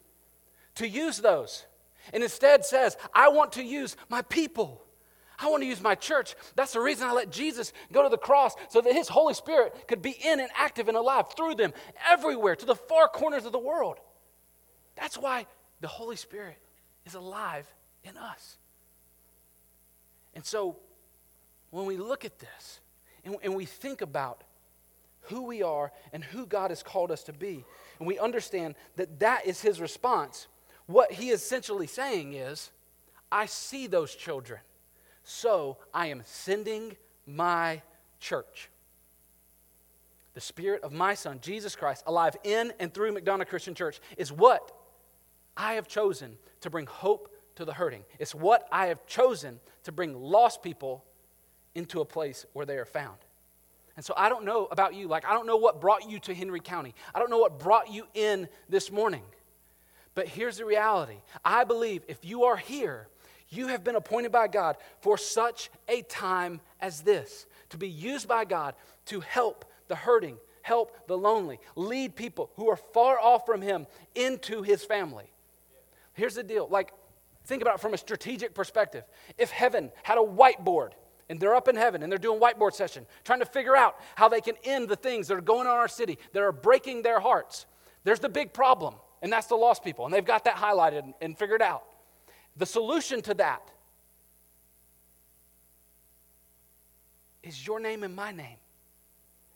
[0.76, 1.64] to use those.
[2.12, 4.82] And instead says, I want to use my people.
[5.42, 6.34] I want to use my church.
[6.54, 9.88] That's the reason I let Jesus go to the cross so that his Holy Spirit
[9.88, 11.72] could be in and active and alive through them
[12.08, 13.98] everywhere to the far corners of the world.
[14.96, 15.46] That's why
[15.80, 16.58] the Holy Spirit
[17.04, 17.66] is alive
[18.04, 18.58] in us.
[20.34, 20.76] And so,
[21.70, 22.80] when we look at this
[23.24, 24.44] and, and we think about
[25.22, 27.64] who we are and who God has called us to be,
[27.98, 30.46] and we understand that that is His response,
[30.86, 32.70] what He is essentially saying is,
[33.30, 34.60] I see those children,
[35.24, 37.82] so I am sending my
[38.20, 38.68] church.
[40.34, 44.32] The Spirit of my Son, Jesus Christ, alive in and through McDonough Christian Church, is
[44.32, 44.72] what
[45.56, 48.02] I have chosen to bring hope to the hurting.
[48.18, 51.04] It's what I have chosen to bring lost people
[51.74, 53.18] into a place where they are found.
[53.96, 55.06] And so I don't know about you.
[55.06, 56.94] Like, I don't know what brought you to Henry County.
[57.14, 59.22] I don't know what brought you in this morning.
[60.14, 63.08] But here's the reality I believe if you are here,
[63.52, 68.28] you have been appointed by God for such a time as this to be used
[68.28, 68.74] by God
[69.06, 73.86] to help the hurting, help the lonely, lead people who are far off from Him
[74.14, 75.30] into His family.
[76.14, 76.92] Here's the deal like,
[77.44, 79.04] think about it from a strategic perspective.
[79.38, 80.90] If heaven had a whiteboard,
[81.28, 84.28] and they're up in heaven and they're doing whiteboard session, trying to figure out how
[84.28, 87.00] they can end the things that are going on in our city that are breaking
[87.00, 87.64] their hearts.
[88.04, 91.38] There's the big problem, and that's the lost people, and they've got that highlighted and
[91.38, 91.84] figured out.
[92.56, 93.70] The solution to that
[97.42, 98.58] is your name and my name,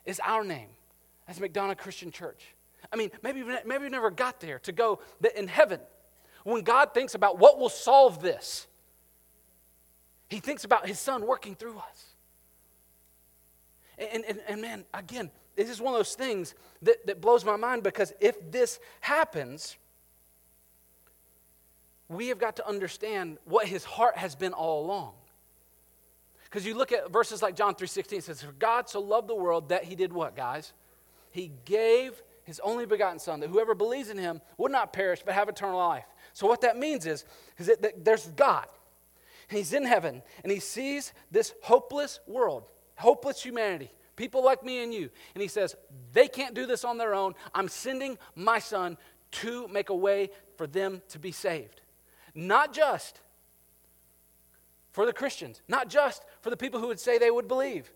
[0.04, 0.68] is our name
[1.28, 2.54] as McDonough Christian Church.
[2.92, 5.80] I mean, maybe, maybe we never got there to go that in heaven
[6.46, 8.68] when God thinks about what will solve this,
[10.28, 12.14] He thinks about His Son working through us.
[13.98, 17.56] And, and, and man, again, this is one of those things that, that blows my
[17.56, 19.76] mind because if this happens,
[22.09, 25.14] we have got to understand what his heart has been all along.
[26.45, 29.35] Because you look at verses like John 3.16, it says, For God so loved the
[29.35, 30.73] world that he did what, guys?
[31.31, 35.35] He gave his only begotten Son, that whoever believes in him would not perish but
[35.35, 36.05] have eternal life.
[36.33, 37.25] So, what that means is,
[37.59, 38.66] is that there's God,
[39.51, 42.64] and He's in heaven, and He sees this hopeless world,
[42.95, 45.11] hopeless humanity, people like me and you.
[45.35, 45.75] And He says,
[46.12, 47.35] They can't do this on their own.
[47.53, 48.97] I'm sending my Son
[49.33, 51.81] to make a way for them to be saved.
[52.37, 53.20] Not just
[54.92, 57.90] for the Christians, not just for the people who would say they would believe.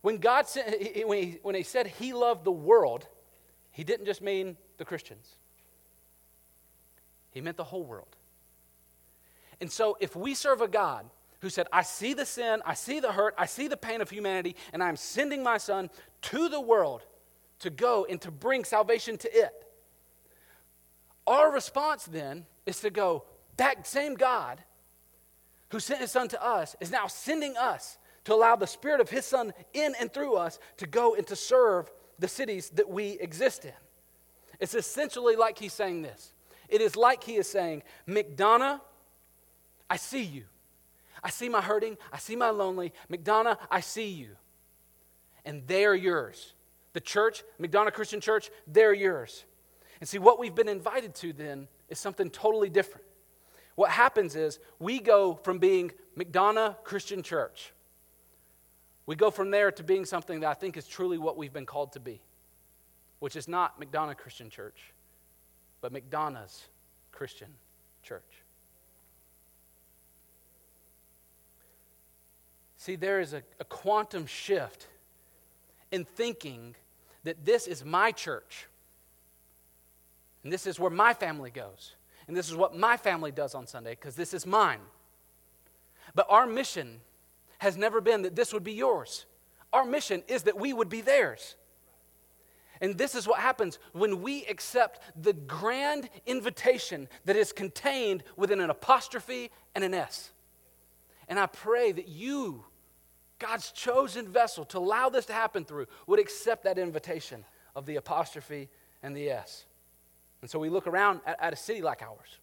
[0.00, 3.06] When God sent, when he, when he said He loved the world,
[3.70, 5.36] He didn't just mean the Christians.
[7.30, 8.16] He meant the whole world.
[9.60, 11.04] And so, if we serve a God
[11.40, 14.08] who said, I see the sin, I see the hurt, I see the pain of
[14.08, 15.90] humanity, and I'm sending my son
[16.22, 17.04] to the world
[17.58, 19.52] to go and to bring salvation to it,
[21.26, 23.24] our response then is to go,
[23.60, 24.62] that same God
[25.68, 29.10] who sent his son to us is now sending us to allow the spirit of
[29.10, 33.12] his son in and through us to go and to serve the cities that we
[33.20, 33.72] exist in.
[34.60, 36.32] It's essentially like he's saying this
[36.68, 38.80] it is like he is saying, McDonough,
[39.88, 40.44] I see you.
[41.22, 41.98] I see my hurting.
[42.12, 42.94] I see my lonely.
[43.10, 44.36] McDonough, I see you.
[45.44, 46.54] And they are yours.
[46.92, 49.44] The church, McDonough Christian Church, they're yours.
[50.00, 53.04] And see, what we've been invited to then is something totally different.
[53.80, 57.72] What happens is we go from being McDonough Christian Church,
[59.06, 61.64] we go from there to being something that I think is truly what we've been
[61.64, 62.20] called to be,
[63.20, 64.92] which is not McDonough Christian Church,
[65.80, 66.66] but McDonough's
[67.10, 67.48] Christian
[68.02, 68.42] Church.
[72.76, 74.88] See, there is a, a quantum shift
[75.90, 76.74] in thinking
[77.24, 78.66] that this is my church.
[80.44, 81.94] And this is where my family goes.
[82.30, 84.78] And this is what my family does on Sunday because this is mine.
[86.14, 87.00] But our mission
[87.58, 89.26] has never been that this would be yours.
[89.72, 91.56] Our mission is that we would be theirs.
[92.80, 98.60] And this is what happens when we accept the grand invitation that is contained within
[98.60, 100.30] an apostrophe and an S.
[101.26, 102.64] And I pray that you,
[103.40, 107.96] God's chosen vessel to allow this to happen through, would accept that invitation of the
[107.96, 108.68] apostrophe
[109.02, 109.64] and the S.
[110.42, 112.38] And so we look around at, at a city like ours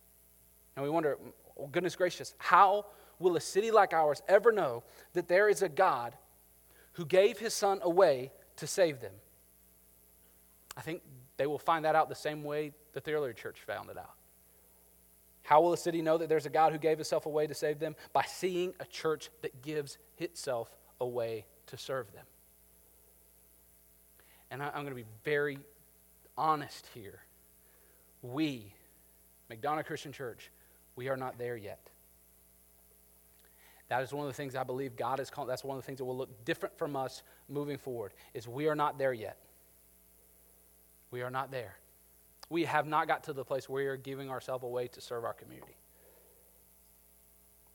[0.75, 1.17] and we wonder,
[1.59, 2.85] oh, goodness gracious, how
[3.19, 4.83] will a city like ours ever know
[5.13, 6.15] that there is a God
[6.93, 9.13] who gave his son away to save them?
[10.75, 11.01] I think
[11.37, 14.13] they will find that out the same way that the earlier church found it out.
[15.43, 17.79] How will a city know that there's a God who gave himself away to save
[17.79, 17.95] them?
[18.11, 22.25] By seeing a church that gives itself away to serve them.
[24.51, 25.59] And I, am going to be very
[26.37, 27.21] honest here.
[28.21, 28.73] We,
[29.51, 30.49] McDonough Christian Church,
[30.95, 31.79] we are not there yet.
[33.89, 35.47] That is one of the things I believe God is calling.
[35.47, 38.13] That's one of the things that will look different from us moving forward.
[38.33, 39.37] Is we are not there yet.
[41.09, 41.77] We are not there.
[42.49, 45.23] We have not got to the place where we are giving ourselves away to serve
[45.23, 45.77] our community.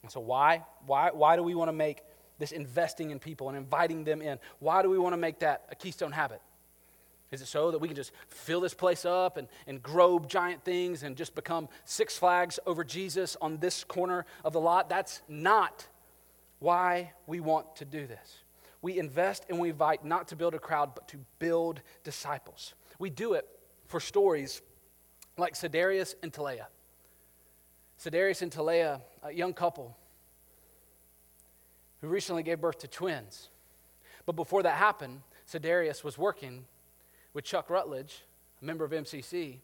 [0.03, 0.65] And so, why?
[0.87, 2.03] Why, why do we want to make
[2.39, 4.39] this investing in people and inviting them in?
[4.59, 6.43] Why do we want to make that a keystone habit?
[7.33, 10.65] Is it so that we can just fill this place up and, and grow giant
[10.65, 14.91] things and just become six flags over Jesus on this corner of the lot?
[14.91, 15.87] That's not
[16.59, 18.43] why we want to do this.
[18.83, 22.75] We invest and we invite not to build a crowd, but to build disciples.
[22.99, 23.49] We do it
[23.87, 24.61] for stories
[25.39, 26.67] like Cedarius and Talea.
[27.99, 29.97] Cedarius and Talea, a young couple
[32.03, 33.49] who recently gave birth to twins.
[34.27, 36.67] But before that happened, Cedarius was working
[37.35, 38.25] with Chuck Rutledge,
[38.61, 39.59] a member of MCC,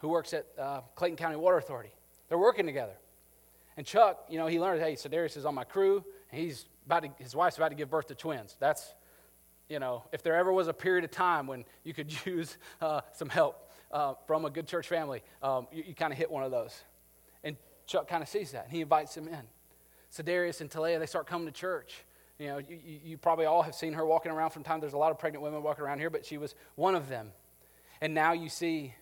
[0.00, 1.92] who works at uh, Clayton County Water Authority.
[2.28, 2.94] They're working together.
[3.76, 7.04] And Chuck, you know, he learned, hey, Cedarius is on my crew, and he's about
[7.04, 8.56] to, his wife's about to give birth to twins.
[8.58, 8.92] That's
[9.72, 13.00] you know, if there ever was a period of time when you could use uh,
[13.12, 16.42] some help uh, from a good church family, um, you, you kind of hit one
[16.44, 16.78] of those.
[17.42, 19.40] And Chuck kind of sees that, and he invites him in.
[20.14, 22.04] Cedarius and Talea, they start coming to church.
[22.42, 24.80] You know, you, you probably all have seen her walking around from time.
[24.80, 27.30] There's a lot of pregnant women walking around here, but she was one of them.
[28.00, 28.96] And now you see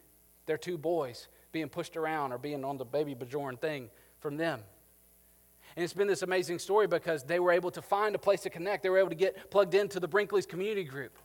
[0.45, 4.61] their two boys being pushed around or being on the Baby Björn thing from them.
[5.75, 8.51] And it's been this amazing story because they were able to find a place to
[8.51, 8.83] connect.
[8.83, 11.17] They were able to get plugged into the Brinkley's community group.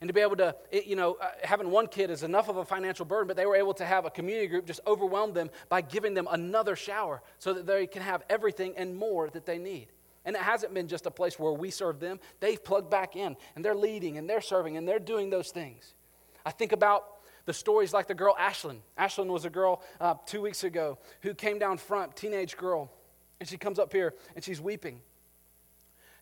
[0.00, 2.64] And to be able to, you know, uh, having one kid is enough of a
[2.64, 5.82] financial burden, but they were able to have a community group just overwhelm them by
[5.82, 9.88] giving them another shower so that they can have everything and more that they need.
[10.24, 12.20] And it hasn't been just a place where we serve them.
[12.40, 15.94] They've plugged back in and they're leading and they're serving and they're doing those things.
[16.44, 18.78] I think about the stories like the girl Ashlyn.
[18.98, 22.92] Ashlyn was a girl uh, two weeks ago who came down front, teenage girl,
[23.40, 25.00] and she comes up here and she's weeping.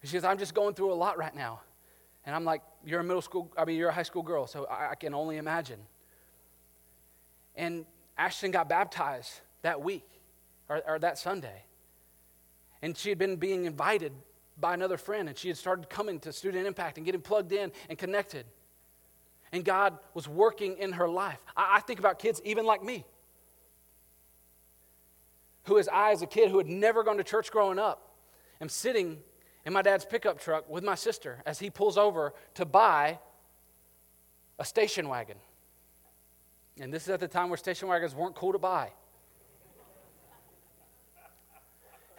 [0.00, 1.60] And she says, I'm just going through a lot right now.
[2.24, 4.66] And I'm like, You're a middle school, I mean, you're a high school girl, so
[4.66, 5.80] I, I can only imagine.
[7.56, 7.84] And
[8.18, 10.08] Ashlyn got baptized that week
[10.68, 11.64] or, or that Sunday.
[12.82, 14.12] And she had been being invited
[14.60, 17.72] by another friend, and she had started coming to Student Impact and getting plugged in
[17.88, 18.46] and connected.
[19.52, 21.38] And God was working in her life.
[21.56, 23.04] I, I think about kids even like me
[25.64, 28.16] who, as I, as a kid who had never gone to church growing up,
[28.60, 29.18] am sitting
[29.64, 33.18] in my dad's pickup truck with my sister as he pulls over to buy
[34.58, 35.36] a station wagon.
[36.80, 38.92] And this is at the time where station wagons weren't cool to buy.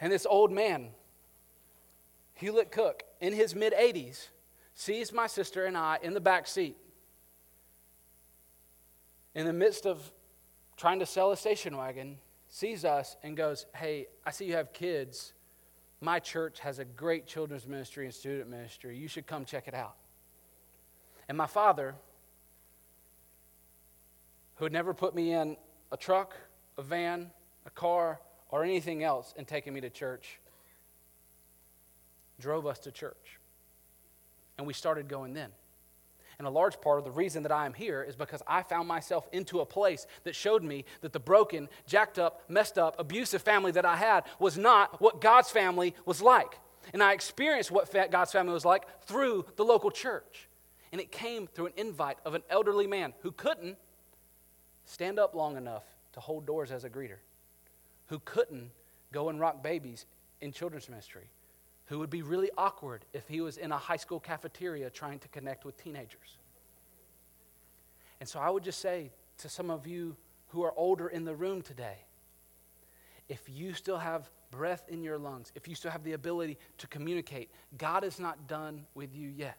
[0.00, 0.88] And this old man,
[2.34, 4.28] Hewlett Cook, in his mid 80s,
[4.74, 6.76] sees my sister and I in the back seat.
[9.34, 10.10] In the midst of
[10.76, 12.16] trying to sell a station wagon,
[12.48, 15.34] sees us and goes, Hey, I see you have kids.
[16.00, 18.96] My church has a great children's ministry and student ministry.
[18.96, 19.96] You should come check it out.
[21.28, 21.94] And my father,
[24.56, 25.58] who had never put me in
[25.92, 26.34] a truck,
[26.78, 27.30] a van,
[27.66, 28.18] a car,
[28.50, 30.40] or anything else and taking me to church,
[32.38, 33.38] drove us to church.
[34.58, 35.50] And we started going then.
[36.38, 38.88] And a large part of the reason that I am here is because I found
[38.88, 43.42] myself into a place that showed me that the broken, jacked up, messed up, abusive
[43.42, 46.58] family that I had was not what God's family was like.
[46.94, 50.48] And I experienced what God's family was like through the local church.
[50.92, 53.76] And it came through an invite of an elderly man who couldn't
[54.86, 55.84] stand up long enough
[56.14, 57.18] to hold doors as a greeter,
[58.10, 58.70] who couldn't
[59.12, 60.04] go and rock babies
[60.40, 61.30] in children's ministry,
[61.86, 65.28] who would be really awkward if he was in a high school cafeteria trying to
[65.28, 66.38] connect with teenagers.
[68.18, 70.16] And so I would just say to some of you
[70.48, 71.98] who are older in the room today,
[73.28, 76.88] if you still have breath in your lungs, if you still have the ability to
[76.88, 77.48] communicate,
[77.78, 79.56] God is not done with you yet.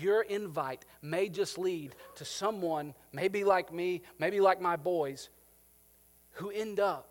[0.00, 5.28] Your invite may just lead to someone, maybe like me, maybe like my boys,
[6.32, 7.09] who end up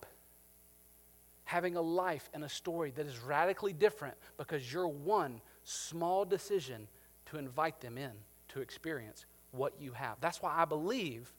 [1.50, 6.88] having a life and a story that is radically different because you're one small decision
[7.26, 8.12] to invite them in
[8.50, 10.16] to experience what you have.
[10.22, 11.34] That's why I believe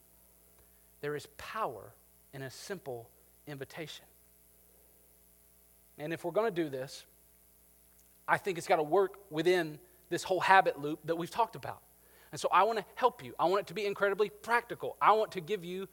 [1.00, 1.94] there is power
[2.34, 3.08] in a simple
[3.46, 4.04] invitation.
[5.96, 7.04] And if we're going to do this,
[8.26, 11.82] I think it's got to work within this whole habit loop that we've talked about.
[12.32, 13.32] And so I want to help you.
[13.38, 14.96] I want it to be incredibly practical.
[15.00, 15.86] I want to give you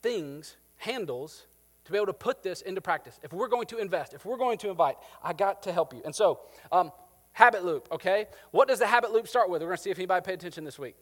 [0.00, 1.44] things, handles,
[1.84, 3.18] to be able to put this into practice.
[3.22, 6.02] If we're going to invest, if we're going to invite, I got to help you.
[6.04, 6.40] And so,
[6.72, 6.92] um,
[7.32, 8.26] habit loop, okay?
[8.50, 9.62] What does the habit loop start with?
[9.62, 10.96] We're going to see if anybody paid attention this week.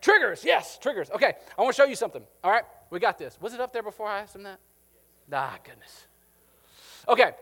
[0.00, 1.10] Triggers, yes, triggers.
[1.10, 2.22] Okay, I want to show you something.
[2.42, 3.38] All right, we got this.
[3.40, 4.60] Was it up there before I asked him that?
[5.30, 6.06] Ah, goodness.
[7.06, 7.32] Okay,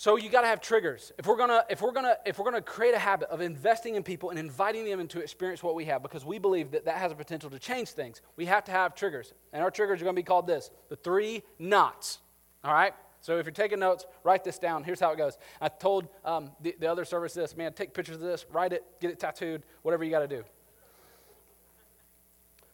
[0.00, 1.12] so you got to have triggers.
[1.18, 4.02] If we're gonna, if we're gonna, if we're gonna create a habit of investing in
[4.02, 7.12] people and inviting them into experience what we have, because we believe that that has
[7.12, 9.34] a potential to change things, we have to have triggers.
[9.52, 12.20] And our triggers are going to be called this: the three nots.
[12.64, 12.94] All right.
[13.20, 14.84] So if you're taking notes, write this down.
[14.84, 15.36] Here's how it goes.
[15.60, 18.82] I told um, the, the other service this: man, take pictures of this, write it,
[19.02, 20.44] get it tattooed, whatever you got to do.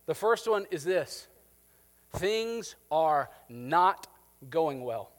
[0.06, 1.26] The first one is this:
[2.12, 4.06] things are not
[4.48, 5.10] going well.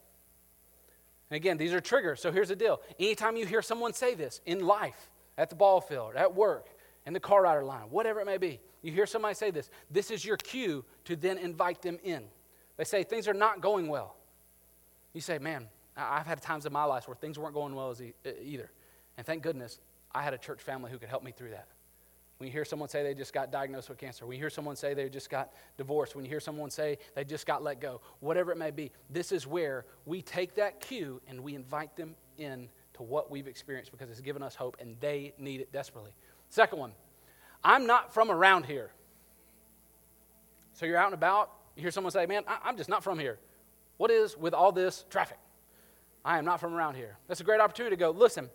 [1.30, 2.22] And again, these are triggers.
[2.22, 2.82] So here's the deal.
[3.00, 6.68] Anytime you hear someone say this in life, at the ball field, at work,
[7.06, 10.12] in the car rider line, whatever it may be, you hear somebody say this, this
[10.12, 12.24] is your cue to then invite them in.
[12.78, 14.16] They say things are not going well.
[15.14, 17.96] You say, man, I've had times in my life where things weren't going well
[18.44, 18.72] either.
[19.18, 19.80] And thank goodness
[20.14, 21.68] I had a church family who could help me through that.
[22.38, 24.94] When you hear someone say they just got diagnosed with cancer, you hear someone say
[24.94, 28.52] they just got divorced, when you hear someone say they just got let go, whatever
[28.52, 32.70] it may be, this is where we take that cue and we invite them in
[32.94, 36.12] to what we've experienced because it's given us hope and they need it desperately.
[36.50, 36.92] Second one,
[37.64, 38.92] I'm not from around here.
[40.74, 43.18] So you're out and about, you hear someone say, Man, I- am just not from
[43.18, 43.40] here.
[43.98, 45.40] What is with all this traffic?
[46.24, 47.18] I am not from around here.
[47.28, 48.50] That's a great opportunity to go, Listen,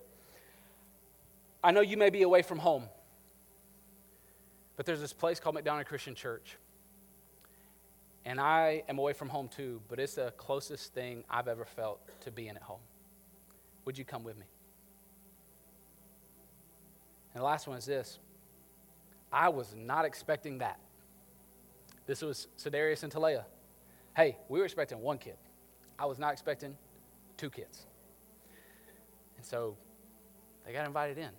[1.61, 2.85] I know you may be away from home.
[4.75, 6.57] But there's this place called McDonough Christian Church.
[8.25, 11.99] And I am away from home too, but it's the closest thing I've ever felt
[12.21, 12.79] to being at home.
[13.85, 14.45] Would you come with me?
[17.33, 18.19] And the last one is this
[19.31, 20.79] I was not expecting that.
[22.05, 23.43] This was Cedarius and Talea.
[24.15, 25.37] Hey, we were expecting one kid.
[25.97, 26.75] I was not expecting
[27.37, 27.85] two kids.
[29.37, 29.75] And so
[30.65, 31.29] they got invited in.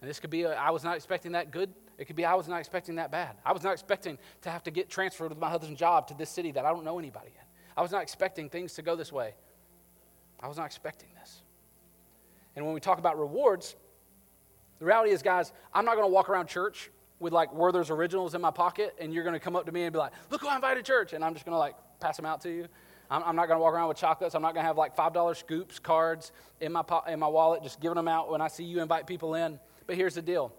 [0.00, 2.48] And this could be, I was not expecting that good it could be I was
[2.48, 3.36] not expecting that bad.
[3.44, 6.30] I was not expecting to have to get transferred with my husband's job to this
[6.30, 7.44] city that I don't know anybody in.
[7.76, 9.34] I was not expecting things to go this way.
[10.40, 11.42] I was not expecting this.
[12.56, 13.74] And when we talk about rewards,
[14.78, 16.90] the reality is, guys, I'm not going to walk around church
[17.20, 19.84] with like Werther's originals in my pocket, and you're going to come up to me
[19.84, 21.74] and be like, "Look who I invited to church," and I'm just going to like
[22.00, 22.68] pass them out to you.
[23.10, 24.34] I'm, I'm not going to walk around with chocolates.
[24.34, 27.28] I'm not going to have like five dollar scoops cards in my po- in my
[27.28, 29.58] wallet, just giving them out when I see you invite people in.
[29.86, 30.52] But here's the deal: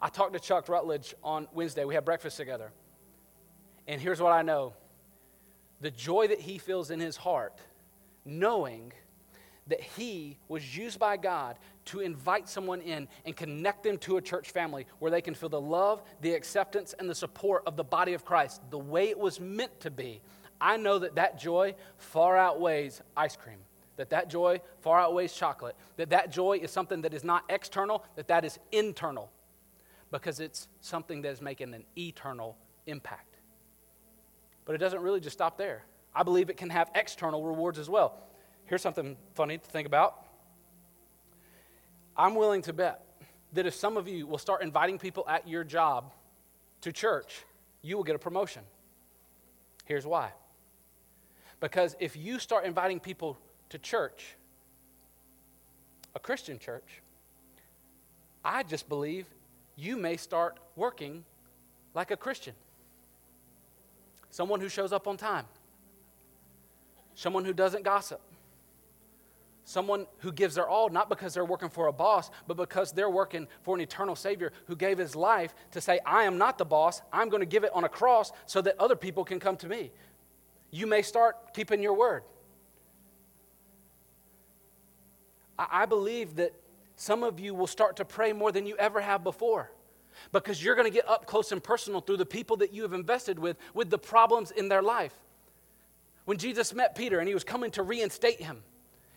[0.00, 1.84] I talked to Chuck Rutledge on Wednesday.
[1.84, 2.70] We had breakfast together.
[3.86, 4.74] And here's what I know
[5.80, 7.58] the joy that he feels in his heart,
[8.24, 8.92] knowing
[9.68, 14.22] that he was used by God to invite someone in and connect them to a
[14.22, 17.84] church family where they can feel the love, the acceptance, and the support of the
[17.84, 20.20] body of Christ the way it was meant to be.
[20.60, 23.58] I know that that joy far outweighs ice cream.
[23.96, 25.76] That that joy far outweighs chocolate.
[25.96, 29.30] That that joy is something that is not external, that that is internal
[30.10, 32.56] because it's something that is making an eternal
[32.86, 33.36] impact.
[34.64, 35.84] But it doesn't really just stop there.
[36.14, 38.18] I believe it can have external rewards as well.
[38.64, 40.24] Here's something funny to think about.
[42.16, 43.04] I'm willing to bet
[43.52, 46.12] that if some of you will start inviting people at your job
[46.82, 47.44] to church,
[47.82, 48.62] you will get a promotion.
[49.84, 50.32] Here's why.
[51.60, 53.38] Because if you start inviting people
[53.70, 54.36] to church,
[56.14, 57.02] a Christian church,
[58.44, 59.26] I just believe
[59.78, 61.24] you may start working
[61.94, 62.54] like a Christian.
[64.30, 65.46] Someone who shows up on time,
[67.14, 68.20] someone who doesn't gossip,
[69.68, 73.10] Someone who gives their all, not because they're working for a boss, but because they're
[73.10, 76.64] working for an eternal Savior who gave his life to say, I am not the
[76.64, 77.02] boss.
[77.12, 79.68] I'm going to give it on a cross so that other people can come to
[79.68, 79.90] me.
[80.70, 82.22] You may start keeping your word.
[85.58, 86.54] I believe that
[86.98, 89.70] some of you will start to pray more than you ever have before
[90.32, 92.92] because you're going to get up close and personal through the people that you have
[92.92, 95.14] invested with, with the problems in their life.
[96.24, 98.64] When Jesus met Peter and he was coming to reinstate him,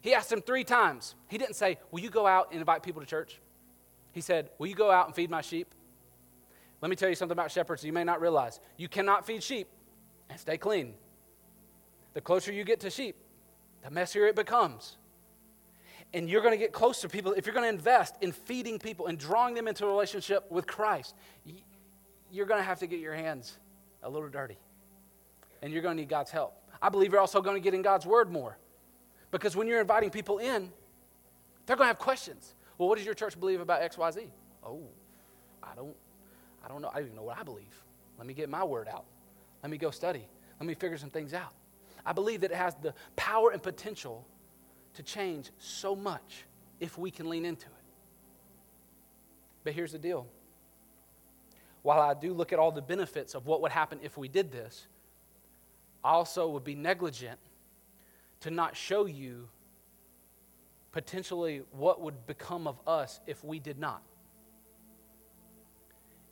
[0.02, 1.16] he asked him three times.
[1.28, 3.42] He didn't say, Will you go out and invite people to church?
[4.12, 5.74] He said, Will you go out and feed my sheep?
[6.82, 8.60] Let me tell you something about shepherds you may not realize.
[8.78, 9.68] You cannot feed sheep
[10.30, 10.94] and stay clean.
[12.14, 13.16] The closer you get to sheep,
[13.84, 14.98] the messier it becomes.
[16.14, 17.34] And you're going to get close to people.
[17.34, 20.68] If you're going to invest in feeding people and drawing them into a relationship with
[20.68, 21.16] Christ,
[22.32, 23.57] you're going to have to get your hands
[24.03, 24.57] a little dirty.
[25.62, 26.55] And you're going to need God's help.
[26.82, 28.57] I believe you're also going to get in God's word more.
[29.30, 30.70] Because when you're inviting people in,
[31.66, 32.55] they're going to have questions.
[32.78, 34.28] Well, what does your church believe about XYZ?
[34.66, 34.82] Oh,
[35.64, 35.95] I don't,
[36.66, 36.89] I don't know.
[36.89, 37.84] I don't even know what I believe.
[38.18, 39.05] Let me get my word out.
[39.64, 40.28] Let me go study.
[40.59, 41.53] Let me figure some things out.
[42.05, 44.26] I believe that it has the power and potential
[44.96, 46.46] to change so much
[46.80, 47.72] if we can lean into it.
[49.64, 50.28] But here's the deal.
[51.84, 54.52] While I do look at all the benefits of what would happen if we did
[54.52, 54.88] this,
[56.04, 57.39] I also would be negligent
[58.42, 59.48] to not show you
[60.92, 64.02] potentially what would become of us if we did not.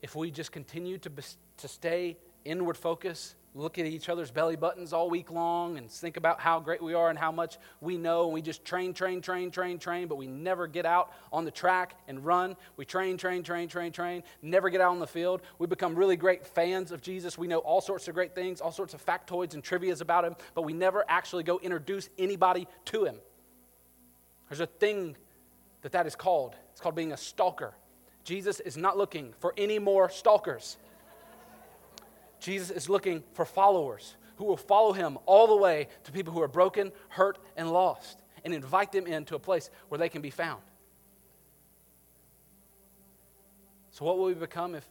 [0.02, 1.12] If we just continued to,
[1.58, 6.18] to stay inward focus, look at each other's belly buttons all week long and think
[6.18, 9.22] about how great we are and how much we know, and we just train, train,
[9.22, 12.56] train, train, train, but we never get out on the track and run.
[12.78, 15.42] We train, train, train, train, train, never get out on the field.
[15.58, 17.38] We become really great fans of Jesus.
[17.38, 20.36] We know all sorts of great things, all sorts of factoids and trivias about him,
[20.54, 23.16] but we never actually go introduce anybody to him.
[24.50, 25.16] There's a thing
[25.82, 26.56] that that is called.
[26.72, 27.74] It's called being a stalker.
[28.24, 30.78] Jesus is not looking for any more stalkers.
[32.40, 36.42] Jesus is looking for followers who will follow him all the way to people who
[36.42, 40.30] are broken, hurt, and lost and invite them into a place where they can be
[40.30, 40.62] found.
[43.92, 44.86] So, what will we become if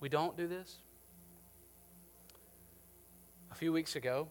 [0.00, 0.78] we don't do this?
[3.52, 4.28] A few weeks ago,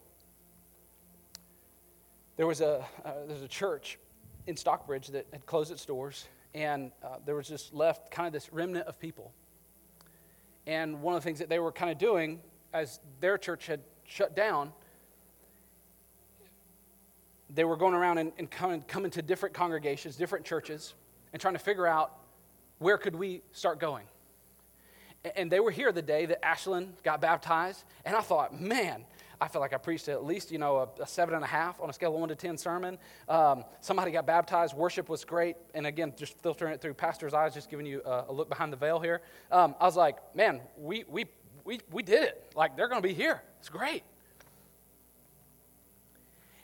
[2.36, 4.00] there was a, uh, was a church
[4.48, 8.34] in Stockbridge that had closed its doors, and uh, there was just left kind of
[8.34, 9.32] this remnant of people
[10.68, 12.40] and one of the things that they were kind of doing
[12.74, 14.72] as their church had shut down,
[17.50, 20.94] they were going around and, and coming, coming to different congregations, different churches,
[21.34, 22.18] and trying to figure out
[22.80, 24.06] where could we start going.
[25.36, 29.06] And they were here the day that Ashlyn got baptized, and I thought, man,
[29.42, 31.82] I feel like I preached at least, you know, a, a seven and a half
[31.82, 33.00] on a scale of one to 10 sermon.
[33.28, 34.76] Um, somebody got baptized.
[34.76, 35.56] Worship was great.
[35.74, 38.72] And again, just filtering it through pastor's eyes, just giving you a, a look behind
[38.72, 39.22] the veil here.
[39.52, 41.26] Um, I was like, man, we, we,
[41.66, 42.54] we, we did it.
[42.56, 43.42] Like, they're going to be here.
[43.60, 44.04] It's great.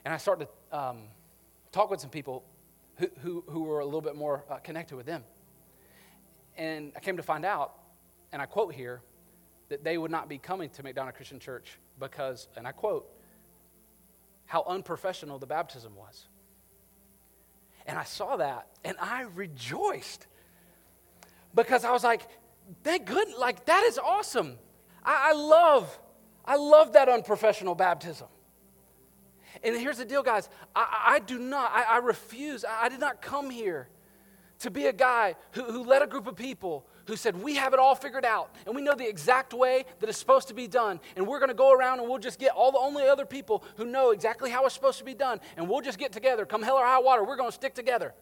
[0.04, 0.98] And I started to um,
[1.72, 2.44] talk with some people
[2.94, 5.24] who, who, who were a little bit more uh, connected with them.
[6.56, 7.74] And I came to find out,
[8.30, 9.00] and I quote here,
[9.68, 13.08] that they would not be coming to McDonough Christian Church because, and I quote,
[14.46, 16.26] how unprofessional the baptism was.
[17.86, 20.26] And I saw that and I rejoiced
[21.54, 22.22] because I was like,
[22.82, 24.58] thank good, like that is awesome.
[25.04, 25.98] I, I love,
[26.44, 28.28] I love that unprofessional baptism.
[29.62, 30.48] And here's the deal, guys.
[30.74, 32.64] I, I do not, I, I refuse.
[32.64, 33.88] I, I, did not come here
[34.60, 37.72] to be a guy who, who led a group of people who said, We have
[37.72, 40.68] it all figured out, and we know the exact way that it's supposed to be
[40.68, 43.24] done, and we're going to go around and we'll just get all the only other
[43.24, 46.44] people who know exactly how it's supposed to be done, and we'll just get together.
[46.44, 48.14] Come hell or high water, we're going to stick together.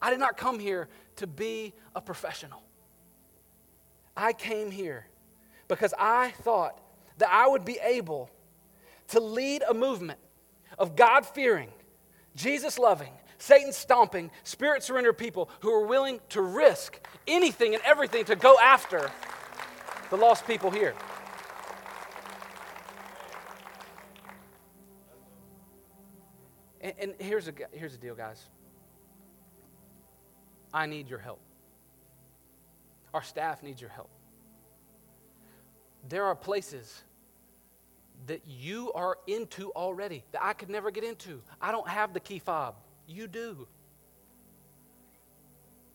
[0.00, 2.62] I did not come here to be a professional.
[4.16, 5.06] I came here
[5.68, 6.80] because I thought
[7.18, 8.30] that I would be able
[9.08, 10.18] to lead a movement
[10.78, 11.68] of God fearing,
[12.34, 18.24] Jesus loving, Satan stomping, spirit surrender people who are willing to risk anything and everything
[18.24, 19.10] to go after
[20.10, 20.94] the lost people here.
[26.80, 28.44] And, and here's, a, here's the deal, guys.
[30.72, 31.40] I need your help.
[33.14, 34.10] Our staff needs your help.
[36.08, 37.02] There are places
[38.26, 41.40] that you are into already that I could never get into.
[41.60, 42.74] I don't have the key fob.
[43.08, 43.66] You do.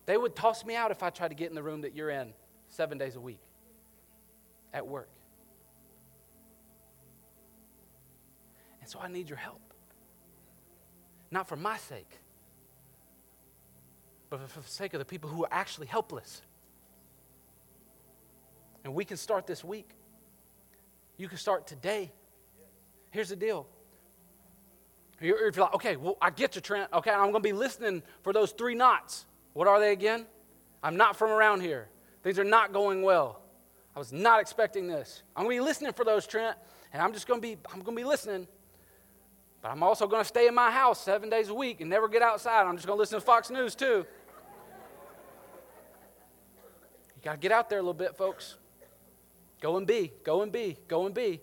[0.05, 2.09] They would toss me out if I tried to get in the room that you're
[2.09, 2.33] in
[2.69, 3.39] seven days a week
[4.73, 5.09] at work.
[8.81, 9.61] And so I need your help.
[11.31, 12.19] not for my sake,
[14.29, 16.41] but for the sake of the people who are actually helpless.
[18.83, 19.89] And we can start this week.
[21.17, 22.11] You can start today.
[23.11, 23.67] Here's the deal.
[25.23, 26.91] If you're like, okay, well, I get you, Trent.
[26.91, 29.25] Okay, I'm going to be listening for those three nots.
[29.53, 30.25] What are they again?
[30.83, 31.87] I'm not from around here.
[32.23, 33.41] Things are not going well.
[33.95, 35.23] I was not expecting this.
[35.33, 36.57] I'm going to be listening for those, Trent,
[36.91, 38.49] and I'm just going to be, I'm going to be listening.
[39.61, 42.09] But I'm also going to stay in my house seven days a week and never
[42.09, 42.65] get outside.
[42.65, 44.05] I'm just going to listen to Fox News, too.
[47.15, 48.57] You got to get out there a little bit, folks.
[49.61, 51.39] Go and be, go and be, go and be.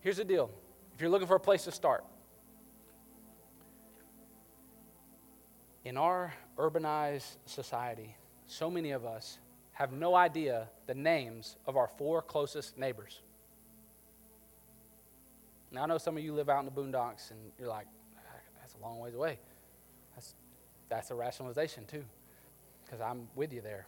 [0.00, 0.50] Here's the deal
[1.00, 2.04] if you're looking for a place to start,
[5.82, 9.38] in our urbanized society, so many of us
[9.72, 13.22] have no idea the names of our four closest neighbors.
[15.70, 17.86] Now, I know some of you live out in the boondocks and you're like,
[18.18, 19.38] ah, that's a long ways away.
[20.14, 20.34] That's,
[20.90, 22.04] that's a rationalization, too,
[22.84, 23.86] because I'm with you there.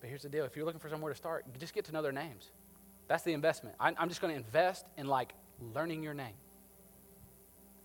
[0.00, 2.00] But here's the deal if you're looking for somewhere to start, just get to know
[2.00, 2.52] their names.
[3.10, 3.74] That's the investment.
[3.80, 5.34] I'm, just going to invest in like
[5.74, 6.34] learning your name.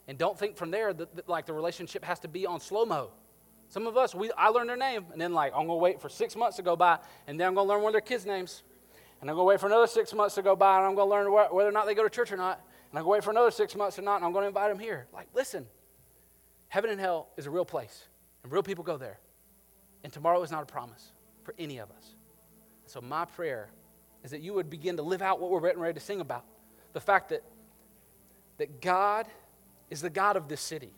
[0.08, 2.86] And don't think from there that, that like the relationship has to be on slow
[2.86, 3.10] mo.
[3.70, 6.10] Some of us, we, I learned their name, and then like I'm gonna wait for
[6.10, 8.62] six months to go by, and then I'm gonna learn one of their kids' names,
[9.20, 11.26] and I'm gonna wait for another six months to go by, and I'm gonna learn
[11.26, 12.62] wh- whether or not they go to church or not,
[12.92, 14.78] and I'm gonna wait for another six months or not, and I'm gonna invite them
[14.78, 15.08] here.
[15.12, 15.66] Like, listen,
[16.68, 18.08] heaven and hell is a real place,
[18.44, 19.20] and real people go there,
[20.04, 22.14] and tomorrow is not a promise for any of us.
[22.86, 23.72] So my prayer
[24.26, 26.44] is that you would begin to live out what we're getting ready to sing about,
[26.94, 27.44] the fact that
[28.58, 29.28] that God
[29.92, 30.92] is the God of this city.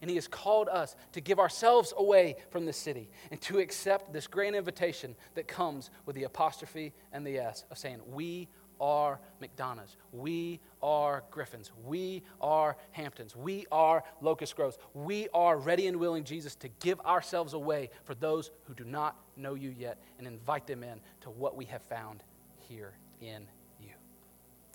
[0.00, 4.12] And He has called us to give ourselves away from this city and to accept
[4.12, 8.48] this grand invitation that comes with the apostrophe and the S of saying, We
[8.80, 9.96] are McDonough's.
[10.12, 11.70] We are Griffins.
[11.84, 13.36] We are Hamptons.
[13.36, 14.78] We are Locust Groves.
[14.94, 19.16] We are ready and willing, Jesus, to give ourselves away for those who do not
[19.36, 22.24] know you yet and invite them in to what we have found
[22.68, 23.46] here in
[23.80, 23.90] you.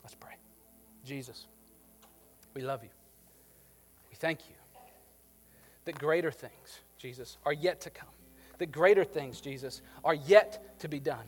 [0.04, 0.34] Let's pray.
[1.06, 1.46] Jesus,
[2.54, 2.90] we love you.
[4.10, 4.56] We thank you
[5.86, 8.10] that greater things, Jesus, are yet to come.
[8.58, 11.26] That greater things, Jesus, are yet to be done.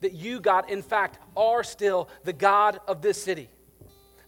[0.00, 3.48] That you, God, in fact, are still the God of this city.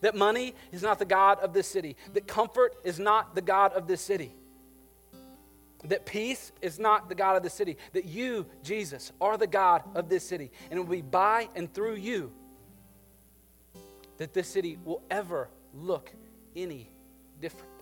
[0.01, 1.97] That money is not the God of this city.
[2.15, 4.35] That comfort is not the God of this city.
[5.87, 7.77] That peace is not the God of the city.
[7.93, 10.51] That you, Jesus, are the God of this city.
[10.71, 12.33] And it will be by and through you
[14.19, 16.11] that this city will ever look
[16.55, 16.91] any
[17.41, 17.73] different.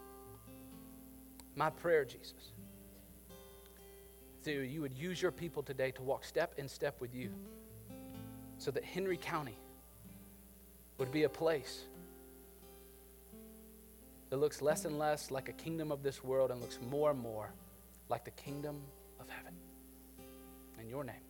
[1.57, 2.53] My prayer, Jesus,
[4.43, 7.31] that you would use your people today to walk step in step with you
[8.59, 9.57] so that Henry County
[10.99, 11.85] would be a place
[14.31, 17.21] that looks less and less like a kingdom of this world and looks more and
[17.21, 17.51] more
[18.09, 18.81] like the kingdom
[19.21, 19.55] of heaven.
[20.81, 21.24] In your name.